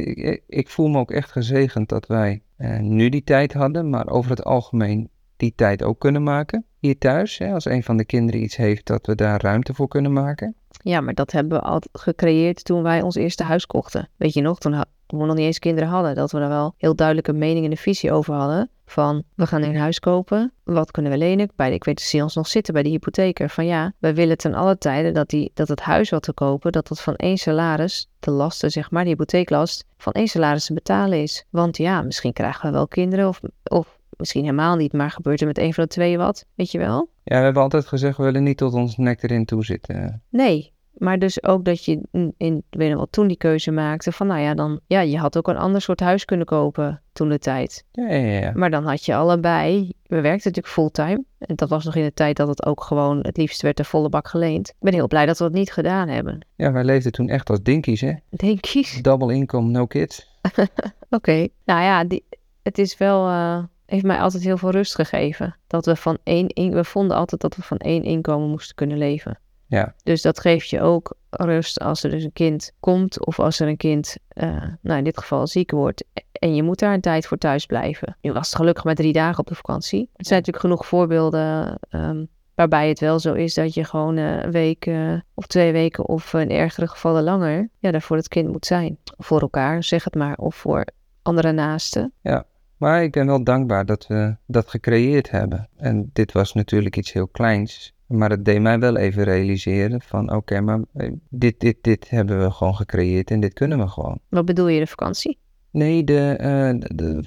ik, 0.47 0.69
voel 0.69 0.87
me 0.87 0.99
ook 0.99 1.11
echt 1.11 1.31
gezegend 1.31 1.89
dat 1.89 2.07
wij 2.07 2.41
nu 2.81 3.09
die 3.09 3.23
tijd 3.23 3.53
hadden, 3.53 3.89
maar 3.89 4.07
over 4.07 4.29
het 4.29 4.43
algemeen 4.43 5.09
die 5.37 5.53
tijd 5.55 5.83
ook 5.83 5.99
kunnen 5.99 6.23
maken 6.23 6.65
hier 6.79 6.97
thuis. 6.97 7.37
Hè, 7.37 7.53
als 7.53 7.65
een 7.65 7.83
van 7.83 7.97
de 7.97 8.05
kinderen 8.05 8.43
iets 8.43 8.55
heeft, 8.55 8.85
dat 8.85 9.05
we 9.05 9.15
daar 9.15 9.41
ruimte 9.41 9.73
voor 9.73 9.87
kunnen 9.87 10.13
maken. 10.13 10.55
Ja, 10.83 11.01
maar 11.01 11.13
dat 11.13 11.31
hebben 11.31 11.59
we 11.59 11.65
al 11.65 11.81
gecreëerd 11.91 12.65
toen 12.65 12.83
wij 12.83 13.01
ons 13.01 13.15
eerste 13.15 13.43
huis 13.43 13.65
kochten. 13.65 14.09
Weet 14.17 14.33
je 14.33 14.41
nog, 14.41 14.59
toen, 14.59 14.83
toen 15.11 15.19
we 15.19 15.25
nog 15.25 15.35
niet 15.35 15.45
eens 15.45 15.59
kinderen 15.59 15.89
hadden, 15.89 16.15
dat 16.15 16.31
we 16.31 16.39
daar 16.39 16.49
wel 16.49 16.73
heel 16.77 16.95
duidelijke 16.95 17.33
mening 17.33 17.65
en 17.65 17.71
een 17.71 17.77
visie 17.77 18.11
over 18.11 18.33
hadden. 18.33 18.69
Van, 18.85 19.23
we 19.35 19.45
gaan 19.45 19.61
een 19.61 19.77
huis 19.77 19.99
kopen, 19.99 20.53
wat 20.63 20.91
kunnen 20.91 21.11
we 21.11 21.17
lenen? 21.17 21.51
Bij 21.55 21.69
de, 21.69 21.75
ik 21.75 21.83
weet 21.83 21.97
dat 21.97 22.05
ze 22.05 22.23
ons 22.23 22.35
nog 22.35 22.47
zitten 22.47 22.73
bij 22.73 22.83
de 22.83 22.89
hypotheker. 22.89 23.49
Van 23.49 23.65
ja, 23.65 23.93
wij 23.99 24.15
willen 24.15 24.37
ten 24.37 24.53
alle 24.53 24.77
tijden 24.77 25.13
dat, 25.13 25.29
die, 25.29 25.51
dat 25.53 25.67
het 25.67 25.79
huis 25.79 26.09
wat 26.09 26.25
we 26.25 26.33
kopen, 26.33 26.71
dat 26.71 26.87
dat 26.87 27.01
van 27.01 27.15
één 27.15 27.37
salaris, 27.37 28.09
de 28.19 28.31
lasten 28.31 28.71
zeg 28.71 28.91
maar, 28.91 29.03
de 29.03 29.09
hypotheeklast, 29.09 29.85
van 29.97 30.13
één 30.13 30.27
salaris 30.27 30.65
te 30.65 30.73
betalen 30.73 31.21
is. 31.21 31.45
Want 31.49 31.77
ja, 31.77 32.01
misschien 32.01 32.33
krijgen 32.33 32.65
we 32.65 32.71
wel 32.71 32.87
kinderen 32.87 33.27
of, 33.27 33.39
of 33.63 33.99
misschien 34.17 34.43
helemaal 34.43 34.75
niet, 34.75 34.93
maar 34.93 35.11
gebeurt 35.11 35.41
er 35.41 35.47
met 35.47 35.57
een 35.57 35.73
van 35.73 35.83
de 35.83 35.89
twee 35.89 36.17
wat, 36.17 36.45
weet 36.55 36.71
je 36.71 36.77
wel? 36.77 37.09
Ja, 37.23 37.37
we 37.37 37.43
hebben 37.43 37.61
altijd 37.63 37.87
gezegd, 37.87 38.17
we 38.17 38.23
willen 38.23 38.43
niet 38.43 38.57
tot 38.57 38.73
ons 38.73 38.97
nek 38.97 39.23
erin 39.23 39.45
toe 39.45 39.65
zitten. 39.65 40.21
Nee, 40.29 40.70
maar 41.01 41.19
dus 41.19 41.43
ook 41.43 41.65
dat 41.65 41.85
je 41.85 42.01
in, 42.11 42.63
weet 42.69 42.87
je 42.89 42.95
wel, 42.95 43.07
toen 43.09 43.27
die 43.27 43.37
keuze 43.37 43.71
maakte 43.71 44.11
van, 44.11 44.27
nou 44.27 44.41
ja, 44.41 44.53
dan, 44.53 44.79
ja, 44.87 45.01
je 45.01 45.17
had 45.17 45.37
ook 45.37 45.47
een 45.47 45.57
ander 45.57 45.81
soort 45.81 45.99
huis 45.99 46.25
kunnen 46.25 46.45
kopen 46.45 47.01
toen 47.13 47.29
de 47.29 47.39
tijd. 47.39 47.85
Ja, 47.91 48.07
ja, 48.07 48.39
ja. 48.39 48.51
Maar 48.53 48.69
dan 48.69 48.85
had 48.85 49.05
je 49.05 49.15
allebei, 49.15 49.91
we 50.03 50.21
werkten 50.21 50.51
natuurlijk 50.51 50.67
fulltime. 50.67 51.23
En 51.37 51.55
dat 51.55 51.69
was 51.69 51.85
nog 51.85 51.95
in 51.95 52.03
de 52.03 52.13
tijd 52.13 52.37
dat 52.37 52.47
het 52.47 52.65
ook 52.65 52.83
gewoon, 52.83 53.19
het 53.21 53.37
liefst 53.37 53.61
werd 53.61 53.77
de 53.77 53.83
volle 53.83 54.09
bak 54.09 54.27
geleend. 54.27 54.69
Ik 54.69 54.75
ben 54.79 54.93
heel 54.93 55.07
blij 55.07 55.25
dat 55.25 55.37
we 55.37 55.43
dat 55.43 55.53
niet 55.53 55.71
gedaan 55.71 56.07
hebben. 56.07 56.45
Ja, 56.55 56.71
wij 56.71 56.83
leefden 56.83 57.11
toen 57.11 57.29
echt 57.29 57.49
als 57.49 57.61
dinkies, 57.61 58.01
hè? 58.01 58.13
Dinkies? 58.29 59.01
Double 59.01 59.33
income, 59.33 59.69
no 59.69 59.85
kids. 59.85 60.39
Oké, 61.09 61.47
nou 61.65 61.81
ja, 61.81 62.03
die, 62.03 62.23
het 62.63 62.77
is 62.77 62.97
wel... 62.97 63.27
Uh, 63.27 63.63
heeft 63.85 64.05
mij 64.05 64.19
altijd 64.19 64.43
heel 64.43 64.57
veel 64.57 64.71
rust 64.71 64.95
gegeven. 64.95 65.55
Dat 65.67 65.85
we 65.85 65.95
van 65.95 66.17
één, 66.23 66.73
we 66.73 66.83
vonden 66.83 67.17
altijd 67.17 67.41
dat 67.41 67.55
we 67.55 67.61
van 67.61 67.77
één 67.77 68.03
inkomen 68.03 68.49
moesten 68.49 68.75
kunnen 68.75 68.97
leven. 68.97 69.39
Ja. 69.71 69.93
Dus 70.03 70.21
dat 70.21 70.39
geeft 70.39 70.69
je 70.69 70.81
ook 70.81 71.15
rust 71.29 71.79
als 71.79 72.03
er 72.03 72.09
dus 72.09 72.23
een 72.23 72.33
kind 72.33 72.71
komt 72.79 73.25
of 73.25 73.39
als 73.39 73.59
er 73.59 73.67
een 73.67 73.77
kind, 73.77 74.17
uh, 74.33 74.63
nou 74.81 74.97
in 74.97 75.03
dit 75.03 75.17
geval 75.17 75.47
ziek 75.47 75.71
wordt 75.71 76.03
en 76.31 76.55
je 76.55 76.63
moet 76.63 76.79
daar 76.79 76.93
een 76.93 77.01
tijd 77.01 77.25
voor 77.25 77.37
thuis 77.37 77.65
blijven. 77.65 78.17
Nu 78.21 78.31
was 78.31 78.47
het 78.47 78.55
gelukkig 78.55 78.83
maar 78.83 78.95
drie 78.95 79.13
dagen 79.13 79.39
op 79.39 79.47
de 79.47 79.55
vakantie. 79.55 80.09
Er 80.15 80.25
zijn 80.25 80.39
natuurlijk 80.39 80.65
genoeg 80.65 80.85
voorbeelden 80.85 81.79
um, 81.89 82.27
waarbij 82.55 82.89
het 82.89 82.99
wel 82.99 83.19
zo 83.19 83.33
is 83.33 83.53
dat 83.53 83.73
je 83.73 83.83
gewoon 83.83 84.17
uh, 84.17 84.41
een 84.41 84.51
week 84.51 84.85
uh, 84.85 85.13
of 85.33 85.47
twee 85.47 85.71
weken 85.71 86.07
of 86.07 86.33
in 86.33 86.49
ergere 86.49 86.87
gevallen 86.87 87.23
langer 87.23 87.69
ja, 87.79 87.91
daar 87.91 88.01
voor 88.01 88.17
het 88.17 88.27
kind 88.27 88.51
moet 88.51 88.65
zijn. 88.65 88.97
Voor 89.17 89.41
elkaar, 89.41 89.83
zeg 89.83 90.03
het 90.03 90.15
maar, 90.15 90.37
of 90.37 90.55
voor 90.55 90.85
andere 91.21 91.51
naasten. 91.51 92.13
Ja. 92.21 92.45
Maar 92.77 93.03
ik 93.03 93.11
ben 93.11 93.25
wel 93.25 93.43
dankbaar 93.43 93.85
dat 93.85 94.07
we 94.07 94.35
dat 94.45 94.69
gecreëerd 94.69 95.29
hebben. 95.29 95.69
En 95.77 96.09
dit 96.13 96.31
was 96.31 96.53
natuurlijk 96.53 96.97
iets 96.97 97.13
heel 97.13 97.27
kleins. 97.27 97.93
Maar 98.11 98.29
het 98.29 98.45
deed 98.45 98.61
mij 98.61 98.79
wel 98.79 98.97
even 98.97 99.23
realiseren 99.23 100.01
van 100.01 100.33
oké, 100.33 100.61
maar 100.61 100.79
eh, 100.93 101.11
dit, 101.29 101.59
dit, 101.59 101.77
dit 101.81 102.09
hebben 102.09 102.43
we 102.43 102.51
gewoon 102.51 102.75
gecreëerd 102.75 103.31
en 103.31 103.39
dit 103.39 103.53
kunnen 103.53 103.79
we 103.79 103.87
gewoon. 103.87 104.19
Wat 104.29 104.45
bedoel 104.45 104.67
je, 104.67 104.79
de 104.79 104.87
vakantie? 104.87 105.39
Nee, 105.71 106.03
de, 106.03 106.37
uh, 106.41 106.87
de, 106.95 107.23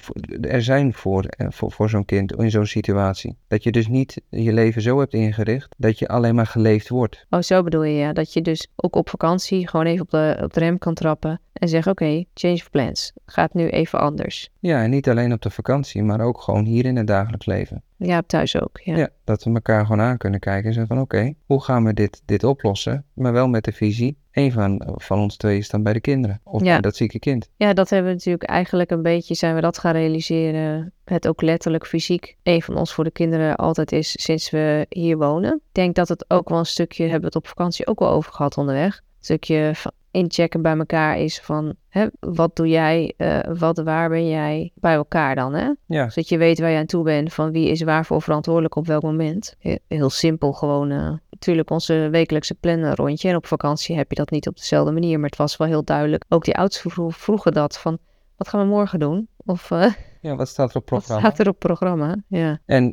er 0.48 0.62
zijn 0.62 0.94
voor, 0.94 1.24
eh, 1.24 1.46
voor, 1.50 1.72
voor 1.72 1.88
zo'n 1.88 2.04
kind 2.04 2.36
in 2.36 2.50
zo'n 2.50 2.66
situatie. 2.66 3.36
Dat 3.48 3.62
je 3.62 3.72
dus 3.72 3.88
niet 3.88 4.20
je 4.28 4.52
leven 4.52 4.82
zo 4.82 4.98
hebt 4.98 5.14
ingericht 5.14 5.74
dat 5.78 5.98
je 5.98 6.08
alleen 6.08 6.34
maar 6.34 6.46
geleefd 6.46 6.88
wordt. 6.88 7.26
Oh, 7.30 7.40
zo 7.40 7.62
bedoel 7.62 7.82
je 7.82 7.98
ja. 7.98 8.12
Dat 8.12 8.32
je 8.32 8.42
dus 8.42 8.68
ook 8.76 8.96
op 8.96 9.08
vakantie 9.08 9.68
gewoon 9.68 9.86
even 9.86 10.02
op 10.02 10.10
de, 10.10 10.38
op 10.42 10.52
de 10.52 10.60
rem 10.60 10.78
kan 10.78 10.94
trappen 10.94 11.40
en 11.52 11.68
zeggen: 11.68 11.92
Oké, 11.92 12.24
change 12.34 12.54
of 12.54 12.70
plans. 12.70 13.12
Gaat 13.26 13.54
nu 13.54 13.68
even 13.68 14.00
anders. 14.00 14.50
Ja, 14.58 14.82
en 14.82 14.90
niet 14.90 15.08
alleen 15.08 15.32
op 15.32 15.42
de 15.42 15.50
vakantie, 15.50 16.02
maar 16.02 16.20
ook 16.20 16.40
gewoon 16.40 16.64
hier 16.64 16.84
in 16.84 16.96
het 16.96 17.06
dagelijks 17.06 17.46
leven. 17.46 17.82
Ja, 18.06 18.22
thuis 18.26 18.60
ook. 18.60 18.80
Ja. 18.82 18.96
ja 18.96 19.08
dat 19.24 19.44
we 19.44 19.52
elkaar 19.52 19.86
gewoon 19.86 20.00
aan 20.00 20.16
kunnen 20.16 20.40
kijken 20.40 20.66
en 20.66 20.72
zeggen: 20.72 20.96
van 20.96 21.04
oké, 21.04 21.34
hoe 21.46 21.62
gaan 21.62 21.84
we 21.84 21.94
dit, 21.94 22.22
dit 22.24 22.44
oplossen? 22.44 23.04
Maar 23.14 23.32
wel 23.32 23.48
met 23.48 23.64
de 23.64 23.72
visie. 23.72 24.16
Een 24.32 24.52
van, 24.52 24.82
van 24.94 25.18
ons 25.18 25.36
twee 25.36 25.58
is 25.58 25.68
dan 25.68 25.82
bij 25.82 25.92
de 25.92 26.00
kinderen. 26.00 26.40
Of 26.44 26.62
bij 26.62 26.80
dat 26.80 26.96
zieke 26.96 27.18
kind. 27.18 27.48
Ja, 27.56 27.72
dat 27.72 27.90
hebben 27.90 28.08
we 28.08 28.16
natuurlijk 28.16 28.44
eigenlijk 28.44 28.90
een 28.90 29.02
beetje, 29.02 29.34
zijn 29.34 29.54
we 29.54 29.60
dat 29.60 29.78
gaan 29.78 29.92
realiseren. 29.92 30.92
Het 31.04 31.28
ook 31.28 31.42
letterlijk 31.42 31.86
fysiek 31.86 32.36
een 32.42 32.62
van 32.62 32.76
ons 32.76 32.94
voor 32.94 33.04
de 33.04 33.10
kinderen 33.10 33.56
altijd 33.56 33.92
is 33.92 34.22
sinds 34.22 34.50
we 34.50 34.86
hier 34.88 35.18
wonen. 35.18 35.54
Ik 35.54 35.72
denk 35.72 35.94
dat 35.94 36.08
het 36.08 36.24
ook 36.30 36.48
wel 36.48 36.58
een 36.58 36.66
stukje, 36.66 37.02
hebben 37.02 37.20
we 37.20 37.26
het 37.26 37.36
op 37.36 37.46
vakantie 37.46 37.86
ook 37.86 37.98
wel 37.98 38.10
over 38.10 38.32
gehad 38.32 38.56
onderweg. 38.56 38.96
Een 38.96 39.24
stukje 39.24 39.70
van 39.74 39.92
inchecken 40.14 40.62
bij 40.62 40.76
elkaar 40.76 41.18
is 41.18 41.40
van 41.40 41.74
hè, 41.88 42.06
wat 42.20 42.56
doe 42.56 42.68
jij, 42.68 43.14
uh, 43.18 43.38
wat 43.58 43.78
waar 43.78 44.08
ben 44.08 44.28
jij 44.28 44.72
bij 44.74 44.94
elkaar 44.94 45.34
dan, 45.34 45.54
hè? 45.54 45.70
Ja. 45.86 46.08
Zodat 46.08 46.28
je 46.28 46.38
weet 46.38 46.60
waar 46.60 46.70
je 46.70 46.78
aan 46.78 46.86
toe 46.86 47.04
bent, 47.04 47.32
van 47.32 47.52
wie 47.52 47.68
is 47.68 47.82
waarvoor 47.82 48.22
verantwoordelijk 48.22 48.76
op 48.76 48.86
welk 48.86 49.02
moment. 49.02 49.56
Heel, 49.86 50.10
simpel 50.10 50.52
gewoon. 50.52 50.90
Uh, 50.90 51.12
natuurlijk 51.30 51.70
onze 51.70 52.08
wekelijkse 52.10 52.54
plannen 52.54 52.94
rondje 52.94 53.28
en 53.28 53.36
op 53.36 53.46
vakantie 53.46 53.96
heb 53.96 54.10
je 54.10 54.16
dat 54.16 54.30
niet 54.30 54.48
op 54.48 54.56
dezelfde 54.56 54.92
manier, 54.92 55.20
maar 55.20 55.28
het 55.28 55.38
was 55.38 55.56
wel 55.56 55.68
heel 55.68 55.84
duidelijk. 55.84 56.24
Ook 56.28 56.44
die 56.44 56.56
oudsten 56.56 57.12
vroegen 57.12 57.52
dat 57.52 57.78
van 57.78 57.98
wat 58.36 58.48
gaan 58.48 58.60
we 58.60 58.66
morgen 58.66 58.98
doen? 58.98 59.28
Of 59.36 59.70
uh, 59.70 59.92
ja, 60.20 60.36
wat 60.36 60.48
staat 60.48 60.70
er 60.70 60.76
op 60.76 60.84
programma? 60.84 61.22
Wat 61.22 61.32
staat 61.32 61.46
er 61.46 61.52
op 61.52 61.58
programma, 61.58 62.16
ja. 62.28 62.58
En 62.66 62.84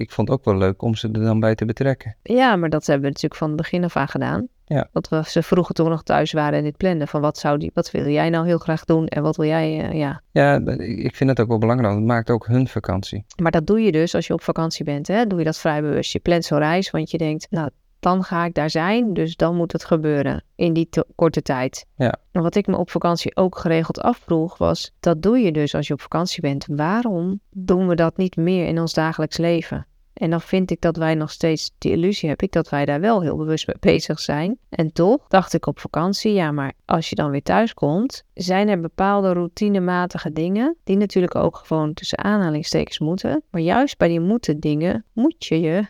ik 0.00 0.10
vond 0.10 0.28
het 0.28 0.38
ook 0.38 0.44
wel 0.44 0.56
leuk 0.56 0.82
om 0.82 0.94
ze 0.94 1.08
er 1.12 1.22
dan 1.24 1.40
bij 1.40 1.54
te 1.54 1.64
betrekken. 1.64 2.16
Ja, 2.22 2.56
maar 2.56 2.70
dat 2.70 2.86
hebben 2.86 3.04
we 3.04 3.12
natuurlijk 3.12 3.40
van 3.40 3.48
het 3.48 3.56
begin 3.56 3.84
af 3.84 3.96
aan 3.96 4.08
gedaan. 4.08 4.48
Ja. 4.66 4.88
Dat 4.92 5.08
we 5.08 5.22
ze 5.26 5.42
vroeger 5.42 5.74
toen 5.74 5.88
nog 5.88 6.02
thuis 6.02 6.32
waren 6.32 6.58
en 6.58 6.64
dit 6.64 6.76
plannen. 6.76 7.08
Van 7.08 7.20
wat, 7.20 7.38
zou 7.38 7.58
die, 7.58 7.70
wat 7.74 7.90
wil 7.90 8.08
jij 8.08 8.30
nou 8.30 8.46
heel 8.46 8.58
graag 8.58 8.84
doen 8.84 9.06
en 9.06 9.22
wat 9.22 9.36
wil 9.36 9.46
jij, 9.46 9.88
uh, 9.88 9.98
ja. 9.98 10.22
Ja, 10.30 10.60
ik 10.78 11.16
vind 11.16 11.30
het 11.30 11.40
ook 11.40 11.48
wel 11.48 11.58
belangrijk. 11.58 11.94
Het 11.94 12.04
maakt 12.04 12.30
ook 12.30 12.46
hun 12.46 12.68
vakantie. 12.68 13.24
Maar 13.42 13.50
dat 13.50 13.66
doe 13.66 13.80
je 13.80 13.92
dus 13.92 14.14
als 14.14 14.26
je 14.26 14.32
op 14.32 14.42
vakantie 14.42 14.84
bent. 14.84 15.06
Hè? 15.06 15.26
Doe 15.26 15.38
je 15.38 15.44
dat 15.44 15.58
vrij 15.58 15.82
bewust. 15.82 16.12
Je 16.12 16.18
plant 16.18 16.44
zo'n 16.44 16.58
reis, 16.58 16.90
want 16.90 17.10
je 17.10 17.18
denkt, 17.18 17.46
nou, 17.50 17.70
dan 18.00 18.24
ga 18.24 18.44
ik 18.44 18.54
daar 18.54 18.70
zijn. 18.70 19.14
Dus 19.14 19.36
dan 19.36 19.56
moet 19.56 19.72
het 19.72 19.84
gebeuren 19.84 20.44
in 20.54 20.72
die 20.72 20.88
korte 21.14 21.42
tijd. 21.42 21.86
Ja. 21.96 22.14
En 22.32 22.42
wat 22.42 22.54
ik 22.54 22.66
me 22.66 22.76
op 22.76 22.90
vakantie 22.90 23.36
ook 23.36 23.58
geregeld 23.58 24.00
afvroeg 24.00 24.58
was, 24.58 24.92
dat 25.00 25.22
doe 25.22 25.38
je 25.38 25.52
dus 25.52 25.74
als 25.74 25.86
je 25.86 25.92
op 25.92 26.00
vakantie 26.00 26.40
bent. 26.40 26.66
Waarom 26.70 27.40
doen 27.50 27.88
we 27.88 27.94
dat 27.94 28.16
niet 28.16 28.36
meer 28.36 28.66
in 28.66 28.80
ons 28.80 28.92
dagelijks 28.92 29.36
leven? 29.36 29.86
En 30.14 30.30
dan 30.30 30.40
vind 30.40 30.70
ik 30.70 30.80
dat 30.80 30.96
wij 30.96 31.14
nog 31.14 31.30
steeds 31.30 31.70
die 31.78 31.92
illusie 31.92 32.28
heb 32.28 32.42
ik 32.42 32.52
dat 32.52 32.68
wij 32.68 32.84
daar 32.84 33.00
wel 33.00 33.22
heel 33.22 33.36
bewust 33.36 33.66
mee 33.66 33.76
bezig 33.80 34.20
zijn. 34.20 34.58
En 34.68 34.92
toch 34.92 35.28
dacht 35.28 35.52
ik 35.52 35.66
op 35.66 35.78
vakantie, 35.78 36.32
ja, 36.32 36.52
maar 36.52 36.72
als 36.84 37.08
je 37.08 37.14
dan 37.14 37.30
weer 37.30 37.42
thuis 37.42 37.74
komt, 37.74 38.24
zijn 38.34 38.68
er 38.68 38.80
bepaalde 38.80 39.32
routinematige 39.32 40.32
dingen 40.32 40.76
die 40.84 40.96
natuurlijk 40.96 41.34
ook 41.34 41.56
gewoon 41.56 41.94
tussen 41.94 42.18
aanhalingstekens 42.18 42.98
moeten. 42.98 43.42
Maar 43.50 43.60
juist 43.60 43.98
bij 43.98 44.08
die 44.08 44.20
moeten 44.20 44.60
dingen 44.60 45.04
moet 45.12 45.44
je 45.44 45.60
je 45.60 45.86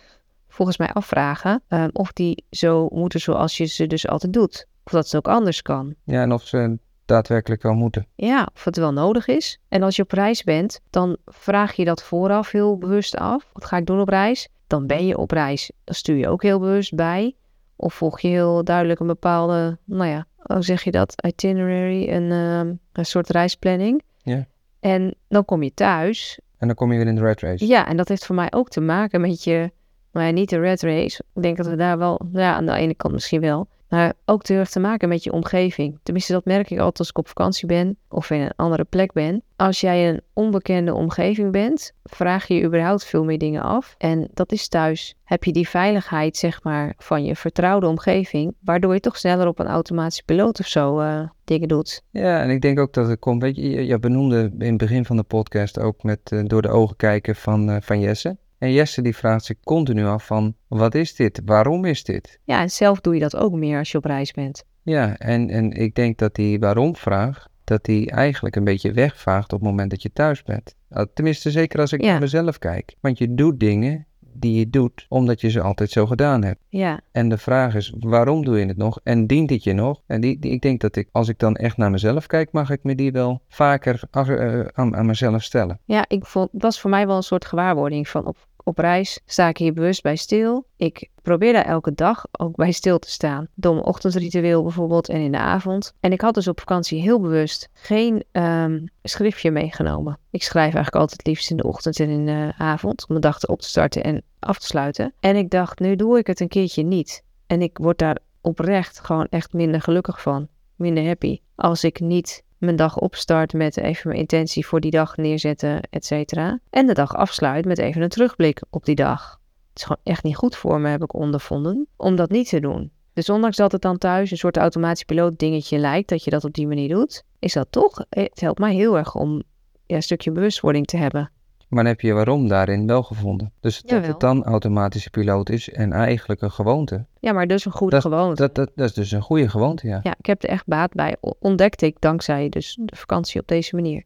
volgens 0.49 0.79
mij 0.79 0.93
afvragen 0.93 1.63
uh, 1.69 1.85
of 1.93 2.13
die 2.13 2.45
zo 2.51 2.89
moeten 2.93 3.21
zoals 3.21 3.57
je 3.57 3.65
ze 3.65 3.87
dus 3.87 4.09
altijd 4.09 4.33
doet. 4.33 4.67
Of 4.85 4.93
dat 4.93 5.05
het 5.05 5.17
ook 5.17 5.29
anders 5.29 5.63
kan. 5.63 5.95
Ja, 6.05 6.23
en 6.23 6.33
of 6.33 6.43
ze 6.43 6.79
daadwerkelijk 7.05 7.63
wel 7.63 7.75
moeten. 7.75 8.07
Ja, 8.15 8.49
of 8.55 8.65
het 8.65 8.77
wel 8.77 8.93
nodig 8.93 9.27
is. 9.27 9.59
En 9.69 9.83
als 9.83 9.97
je 9.97 10.03
op 10.03 10.11
reis 10.11 10.43
bent, 10.43 10.81
dan 10.91 11.17
vraag 11.27 11.73
je 11.73 11.85
dat 11.85 12.03
vooraf 12.03 12.51
heel 12.51 12.79
bewust 12.79 13.17
af. 13.17 13.51
Wat 13.53 13.65
ga 13.65 13.77
ik 13.77 13.87
doen 13.87 14.01
op 14.01 14.09
reis? 14.09 14.49
Dan 14.67 14.87
ben 14.87 15.07
je 15.07 15.19
op 15.19 15.31
reis. 15.31 15.71
Dan 15.85 15.95
stuur 15.95 16.17
je 16.17 16.29
ook 16.29 16.43
heel 16.43 16.59
bewust 16.59 16.95
bij. 16.95 17.35
Of 17.77 17.95
volg 17.95 18.21
je 18.21 18.29
heel 18.29 18.65
duidelijk 18.65 19.01
een 19.01 19.07
bepaalde, 19.07 19.79
nou 19.85 20.11
ja, 20.11 20.27
hoe 20.37 20.63
zeg 20.63 20.83
je 20.83 20.91
dat? 20.91 21.27
Itinerary, 21.27 22.09
een, 22.09 22.31
ehm, 22.31 22.75
een 22.93 23.07
soort 23.07 23.29
reisplanning. 23.29 24.03
Ja. 24.23 24.47
En 24.81 25.15
dan 25.29 25.45
kom 25.45 25.63
je 25.63 25.75
thuis. 25.75 26.41
En 26.59 26.67
dan 26.67 26.77
kom 26.77 26.93
je 26.93 26.99
weer 26.99 27.07
in 27.07 27.15
de 27.15 27.21
red 27.21 27.41
race. 27.41 27.67
Ja, 27.67 27.87
en 27.89 27.97
dat 27.97 28.09
heeft 28.09 28.27
voor 28.27 28.35
mij 28.35 28.53
ook 28.53 28.69
te 28.69 28.81
maken 28.81 29.21
met 29.21 29.45
je, 29.45 29.71
nou 30.13 30.27
ja, 30.27 30.33
niet 30.33 30.49
de 30.49 30.59
red 30.59 30.83
race. 30.83 31.23
Ik 31.35 31.43
denk 31.43 31.57
dat 31.57 31.67
we 31.67 31.77
daar 31.77 31.99
wel, 31.99 32.21
ja, 32.33 32.55
aan 32.55 32.67
de 32.67 32.73
ene 32.73 32.95
kant 32.95 33.15
misschien 33.15 33.41
wel. 33.41 33.69
Maar 33.95 34.13
ook 34.25 34.43
erg 34.43 34.71
te 34.71 34.81
maken 34.81 35.09
met 35.09 35.25
je 35.25 35.33
omgeving. 35.33 35.99
Tenminste, 36.03 36.33
dat 36.33 36.45
merk 36.45 36.71
ik 36.71 36.79
altijd 36.79 36.99
als 36.99 37.09
ik 37.09 37.19
op 37.19 37.29
vakantie 37.29 37.67
ben 37.67 37.97
of 38.09 38.31
in 38.31 38.41
een 38.41 38.53
andere 38.57 38.85
plek 38.85 39.13
ben. 39.13 39.43
Als 39.57 39.81
jij 39.81 40.09
een 40.09 40.21
onbekende 40.33 40.95
omgeving 40.95 41.53
bent, 41.53 41.93
vraag 42.05 42.47
je 42.47 42.55
je 42.55 42.65
überhaupt 42.65 43.05
veel 43.05 43.25
meer 43.25 43.39
dingen 43.39 43.63
af. 43.63 43.95
En 43.99 44.29
dat 44.33 44.53
is 44.53 44.69
thuis. 44.69 45.15
Heb 45.25 45.45
je 45.45 45.53
die 45.53 45.69
veiligheid, 45.69 46.37
zeg 46.37 46.63
maar, 46.63 46.95
van 46.97 47.25
je 47.25 47.37
vertrouwde 47.37 47.87
omgeving, 47.87 48.55
waardoor 48.61 48.95
je 48.95 49.01
toch 49.01 49.17
sneller 49.17 49.47
op 49.47 49.59
een 49.59 49.67
automatische 49.67 50.25
piloot 50.25 50.61
of 50.61 50.67
zo 50.67 51.01
uh, 51.01 51.29
dingen 51.45 51.69
doet. 51.69 52.03
Ja, 52.11 52.43
en 52.43 52.51
ik 52.51 52.61
denk 52.61 52.79
ook 52.79 52.93
dat 52.93 53.09
het 53.09 53.19
komt, 53.19 53.43
weet 53.43 53.57
je, 53.57 53.87
je 53.87 53.99
benoemde 53.99 54.53
in 54.59 54.69
het 54.69 54.77
begin 54.77 55.05
van 55.05 55.17
de 55.17 55.23
podcast 55.23 55.81
ook 55.81 56.03
met 56.03 56.31
uh, 56.33 56.45
door 56.45 56.63
de 56.63 56.69
ogen 56.69 56.97
kijken 56.97 57.37
van, 57.37 57.71
uh, 57.71 57.77
van 57.81 58.01
Jesse. 58.01 58.37
En 58.65 58.73
Jesse 58.73 59.03
die 59.03 59.17
vraagt 59.17 59.45
zich 59.45 59.57
continu 59.61 60.05
af 60.05 60.27
van, 60.27 60.55
wat 60.69 60.95
is 60.95 61.15
dit? 61.15 61.41
Waarom 61.45 61.85
is 61.85 62.05
dit? 62.05 62.39
Ja, 62.45 62.61
en 62.61 62.71
zelf 62.71 63.01
doe 63.01 63.15
je 63.15 63.21
dat 63.21 63.37
ook 63.37 63.53
meer 63.53 63.79
als 63.79 63.93
je 63.93 63.99
op 63.99 64.05
reis 64.05 64.33
bent. 64.33 64.65
Ja, 64.83 65.17
en, 65.17 65.51
en 65.51 65.73
ik 65.73 65.95
denk 65.95 66.19
dat 66.19 66.35
die 66.35 66.59
waarom-vraag, 66.59 67.49
dat 67.65 67.85
die 67.85 68.11
eigenlijk 68.11 68.57
een 68.57 68.65
beetje 68.65 68.93
wegvaagt 68.93 69.53
op 69.53 69.61
het 69.61 69.69
moment 69.69 69.91
dat 69.91 70.03
je 70.03 70.13
thuis 70.13 70.43
bent. 70.43 70.75
Tenminste, 71.15 71.51
zeker 71.51 71.81
als 71.81 71.93
ik 71.93 72.03
ja. 72.03 72.11
naar 72.11 72.21
mezelf 72.21 72.59
kijk. 72.59 72.95
Want 73.01 73.19
je 73.19 73.35
doet 73.35 73.61
dingen 73.61 74.07
die 74.37 74.59
je 74.59 74.71
doet 74.71 75.07
omdat 75.09 75.41
je 75.41 75.51
ze 75.51 75.61
altijd 75.61 75.91
zo 75.91 76.07
gedaan 76.07 76.45
hebt. 76.45 76.61
Ja. 76.69 77.01
En 77.13 77.29
de 77.29 77.39
vraag 77.39 77.75
is, 77.75 77.95
waarom 77.99 78.45
doe 78.45 78.59
je 78.59 78.67
het 78.67 78.77
nog? 78.77 79.01
En 79.03 79.27
dient 79.27 79.51
het 79.51 79.65
je 79.65 79.73
nog? 79.73 80.01
En 80.07 80.21
die, 80.21 80.39
die 80.39 80.51
ik 80.51 80.63
denk 80.63 80.81
dat 80.81 80.97
ik, 80.97 81.09
als 81.13 81.29
ik 81.29 81.39
dan 81.39 81.57
echt 81.57 81.77
naar 81.77 81.91
mezelf 81.91 82.27
kijk, 82.27 82.53
mag 82.53 82.71
ik 82.71 82.83
me 82.83 82.95
die 82.95 83.13
wel 83.13 83.43
vaker 83.49 84.03
af, 84.11 84.29
uh, 84.29 84.61
aan, 84.73 84.97
aan 84.97 85.07
mezelf 85.07 85.43
stellen. 85.43 85.79
Ja, 85.85 86.05
ik 86.09 86.27
vond, 86.27 86.49
het 86.53 86.63
was 86.63 86.81
voor 86.81 86.91
mij 86.91 87.07
wel 87.07 87.17
een 87.17 87.23
soort 87.23 87.45
gewaarwording 87.45 88.09
van 88.09 88.27
op 88.27 88.37
op 88.65 88.79
reis 88.79 89.21
sta 89.27 89.49
ik 89.49 89.57
hier 89.57 89.73
bewust 89.73 90.03
bij 90.03 90.17
stil. 90.17 90.67
Ik 90.77 91.11
probeer 91.23 91.53
daar 91.53 91.65
elke 91.65 91.95
dag 91.95 92.25
ook 92.33 92.57
bij 92.57 92.73
stil 92.73 92.99
te 92.99 93.11
staan. 93.11 93.49
Door 93.55 93.75
mijn 93.75 93.87
ochtendritueel 93.87 94.63
bijvoorbeeld 94.63 95.09
en 95.09 95.21
in 95.21 95.33
de 95.33 95.39
avond. 95.39 95.95
En 96.01 96.13
ik 96.13 96.21
had 96.21 96.35
dus 96.35 96.49
op 96.49 96.59
vakantie 96.59 97.01
heel 97.01 97.21
bewust 97.21 97.69
geen 97.73 98.25
um, 98.33 98.85
schriftje 99.03 99.51
meegenomen. 99.51 100.19
Ik 100.31 100.43
schrijf 100.43 100.75
eigenlijk 100.75 100.97
altijd 100.97 101.27
liefst 101.27 101.51
in 101.51 101.57
de 101.57 101.67
ochtend 101.67 102.01
en 102.01 102.09
in 102.09 102.27
de 102.27 102.53
avond. 102.59 103.09
Om 103.09 103.15
de 103.15 103.21
dag 103.21 103.47
op 103.47 103.61
te 103.61 103.69
starten 103.69 104.05
en 104.05 104.23
af 104.39 104.59
te 104.59 104.67
sluiten. 104.67 105.13
En 105.21 105.37
ik 105.37 105.51
dacht, 105.51 105.79
nu 105.79 105.97
doe 105.97 106.19
ik 106.19 106.27
het 106.27 106.41
een 106.41 106.49
keertje 106.49 106.83
niet. 106.83 107.23
En 107.47 107.63
ik 107.63 107.79
word 107.79 107.99
daar 107.99 108.19
oprecht 108.41 109.01
gewoon 109.01 109.27
echt 109.31 109.53
minder 109.53 109.81
gelukkig 109.81 110.23
van. 110.23 110.49
Minder 110.77 111.07
happy. 111.07 111.41
Als 111.55 111.85
ik 111.85 112.01
niet 112.01 112.43
mijn 112.65 112.77
dag 112.77 112.99
opstart 112.99 113.53
met 113.53 113.77
even 113.77 114.09
mijn 114.09 114.21
intentie 114.21 114.67
voor 114.67 114.81
die 114.81 114.91
dag 114.91 115.17
neerzetten, 115.17 115.81
et 115.91 116.05
cetera. 116.05 116.59
En 116.71 116.87
de 116.87 116.95
dag 116.95 117.15
afsluit 117.15 117.65
met 117.65 117.79
even 117.79 118.03
een 118.03 118.09
terugblik 118.09 118.63
op 118.71 118.85
die 118.85 118.95
dag. 118.95 119.41
Het 119.69 119.79
is 119.79 119.83
gewoon 119.83 120.03
echt 120.03 120.23
niet 120.23 120.37
goed 120.37 120.57
voor 120.57 120.81
me, 120.81 120.89
heb 120.89 121.03
ik 121.03 121.15
ondervonden, 121.15 121.87
om 121.97 122.17
dat 122.17 122.31
niet 122.31 122.49
te 122.49 122.61
doen. 122.61 122.91
Dus 123.13 123.29
ondanks 123.29 123.57
dat 123.57 123.73
het 123.73 123.83
dan 123.83 123.99
thuis 123.99 124.31
een 124.31 124.37
soort 124.37 124.57
automatisch 124.57 125.05
piloot 125.05 125.39
dingetje 125.39 125.79
lijkt, 125.79 126.09
dat 126.09 126.25
je 126.25 126.31
dat 126.31 126.45
op 126.45 126.53
die 126.53 126.67
manier 126.67 126.89
doet, 126.89 127.25
is 127.39 127.53
dat 127.53 127.67
toch, 127.71 128.05
het 128.09 128.41
helpt 128.41 128.59
mij 128.59 128.75
heel 128.75 128.97
erg 128.97 129.15
om 129.15 129.43
een 129.87 130.03
stukje 130.03 130.33
bewustwording 130.33 130.87
te 130.87 130.97
hebben. 130.97 131.31
Maar 131.75 131.85
dan 131.85 131.93
heb 131.93 132.01
je 132.01 132.13
waarom 132.13 132.49
daarin 132.49 132.87
wel 132.87 133.03
gevonden. 133.03 133.53
Dus 133.61 133.81
dat 133.81 133.91
Jawel. 133.91 134.09
het 134.09 134.21
dan 134.21 134.45
automatische 134.45 135.11
piloot 135.11 135.51
is 135.51 135.71
en 135.71 135.93
eigenlijk 135.93 136.41
een 136.41 136.51
gewoonte. 136.51 137.05
Ja, 137.21 137.33
maar 137.33 137.47
dus 137.47 137.65
een 137.65 137.73
goede 137.73 137.95
Dat, 137.95 138.03
gewoonte. 138.03 138.43
dat, 138.43 138.55
dat, 138.55 138.71
dat 138.75 138.89
is 138.89 138.95
dus 138.95 139.11
een 139.11 139.23
goede 139.23 139.49
gewoonte, 139.49 139.87
ja. 139.87 140.01
Ja, 140.03 140.15
ik 140.19 140.27
heb 140.27 140.43
er 140.43 140.49
echt 140.49 140.67
baat 140.67 140.93
bij. 140.93 141.17
Ontdekte 141.21 141.87
ik 141.87 141.97
dankzij 142.01 142.49
dus 142.49 142.79
de 142.81 142.97
vakantie 142.97 143.41
op 143.41 143.49
deze 143.49 143.75
manier. 143.75 144.05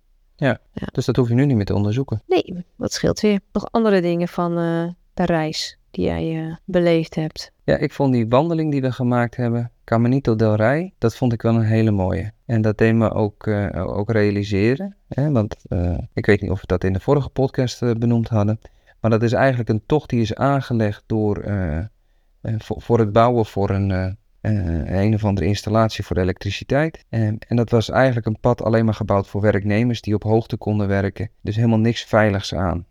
Dus 0.92 1.04
dat 1.04 1.16
hoef 1.16 1.28
je 1.28 1.34
nu 1.34 1.46
niet 1.46 1.56
meer 1.56 1.64
te 1.64 1.74
onderzoeken. 1.74 2.22
Nee, 2.26 2.64
dat 2.76 2.92
scheelt 2.92 3.20
weer. 3.20 3.40
Nog 3.52 3.66
andere 3.70 4.00
dingen 4.00 4.28
van 4.28 4.58
eh, 4.58 4.88
de 5.14 5.24
reis 5.24 5.77
die 5.90 6.04
jij 6.04 6.46
eh, 6.46 6.56
beleefd 6.64 7.14
hebt. 7.14 7.52
Ja, 7.64 7.76
ik 7.76 7.92
vond 7.92 8.12
die 8.12 8.28
wandeling 8.28 8.70
die 8.70 8.80
we 8.80 8.92
gemaakt 8.92 9.36
hebben, 9.36 9.70
Caminito 9.84 10.36
del 10.36 10.54
Rey, 10.54 10.92
dat 10.98 11.16
vond 11.16 11.32
ik 11.32 11.42
wel 11.42 11.54
een 11.54 11.62
hele 11.62 11.90
mooie. 11.90 12.32
En 12.46 12.62
dat 12.62 12.78
deed 12.78 12.94
me 12.94 13.12
ook, 13.12 13.46
eh, 13.46 13.96
ook 13.96 14.10
realiseren. 14.10 14.96
Hè? 15.08 15.30
Want 15.30 15.56
eh, 15.68 15.98
ik 16.14 16.26
weet 16.26 16.40
niet 16.40 16.50
of 16.50 16.60
we 16.60 16.66
dat 16.66 16.84
in 16.84 16.92
de 16.92 17.00
vorige 17.00 17.28
podcast 17.28 17.98
benoemd 17.98 18.28
hadden. 18.28 18.58
Maar 19.00 19.10
dat 19.10 19.22
is 19.22 19.32
eigenlijk 19.32 19.68
een 19.68 19.82
tocht 19.86 20.10
die 20.10 20.20
is 20.20 20.34
aangelegd 20.34 21.02
door, 21.06 21.44
voor, 22.42 22.82
voor 22.82 22.98
het 22.98 23.12
bouwen 23.12 23.46
voor 23.46 23.70
een, 23.70 24.16
een 24.40 25.14
of 25.14 25.24
andere 25.24 25.46
installatie 25.46 26.04
voor 26.04 26.16
elektriciteit. 26.16 27.04
En, 27.08 27.38
en 27.48 27.56
dat 27.56 27.70
was 27.70 27.90
eigenlijk 27.90 28.26
een 28.26 28.40
pad 28.40 28.62
alleen 28.62 28.84
maar 28.84 28.94
gebouwd 28.94 29.28
voor 29.28 29.40
werknemers 29.40 30.00
die 30.00 30.14
op 30.14 30.22
hoogte 30.22 30.56
konden 30.56 30.88
werken. 30.88 31.30
Dus 31.40 31.56
helemaal 31.56 31.78
niks 31.78 32.04
veiligs 32.04 32.54
aan. 32.54 32.86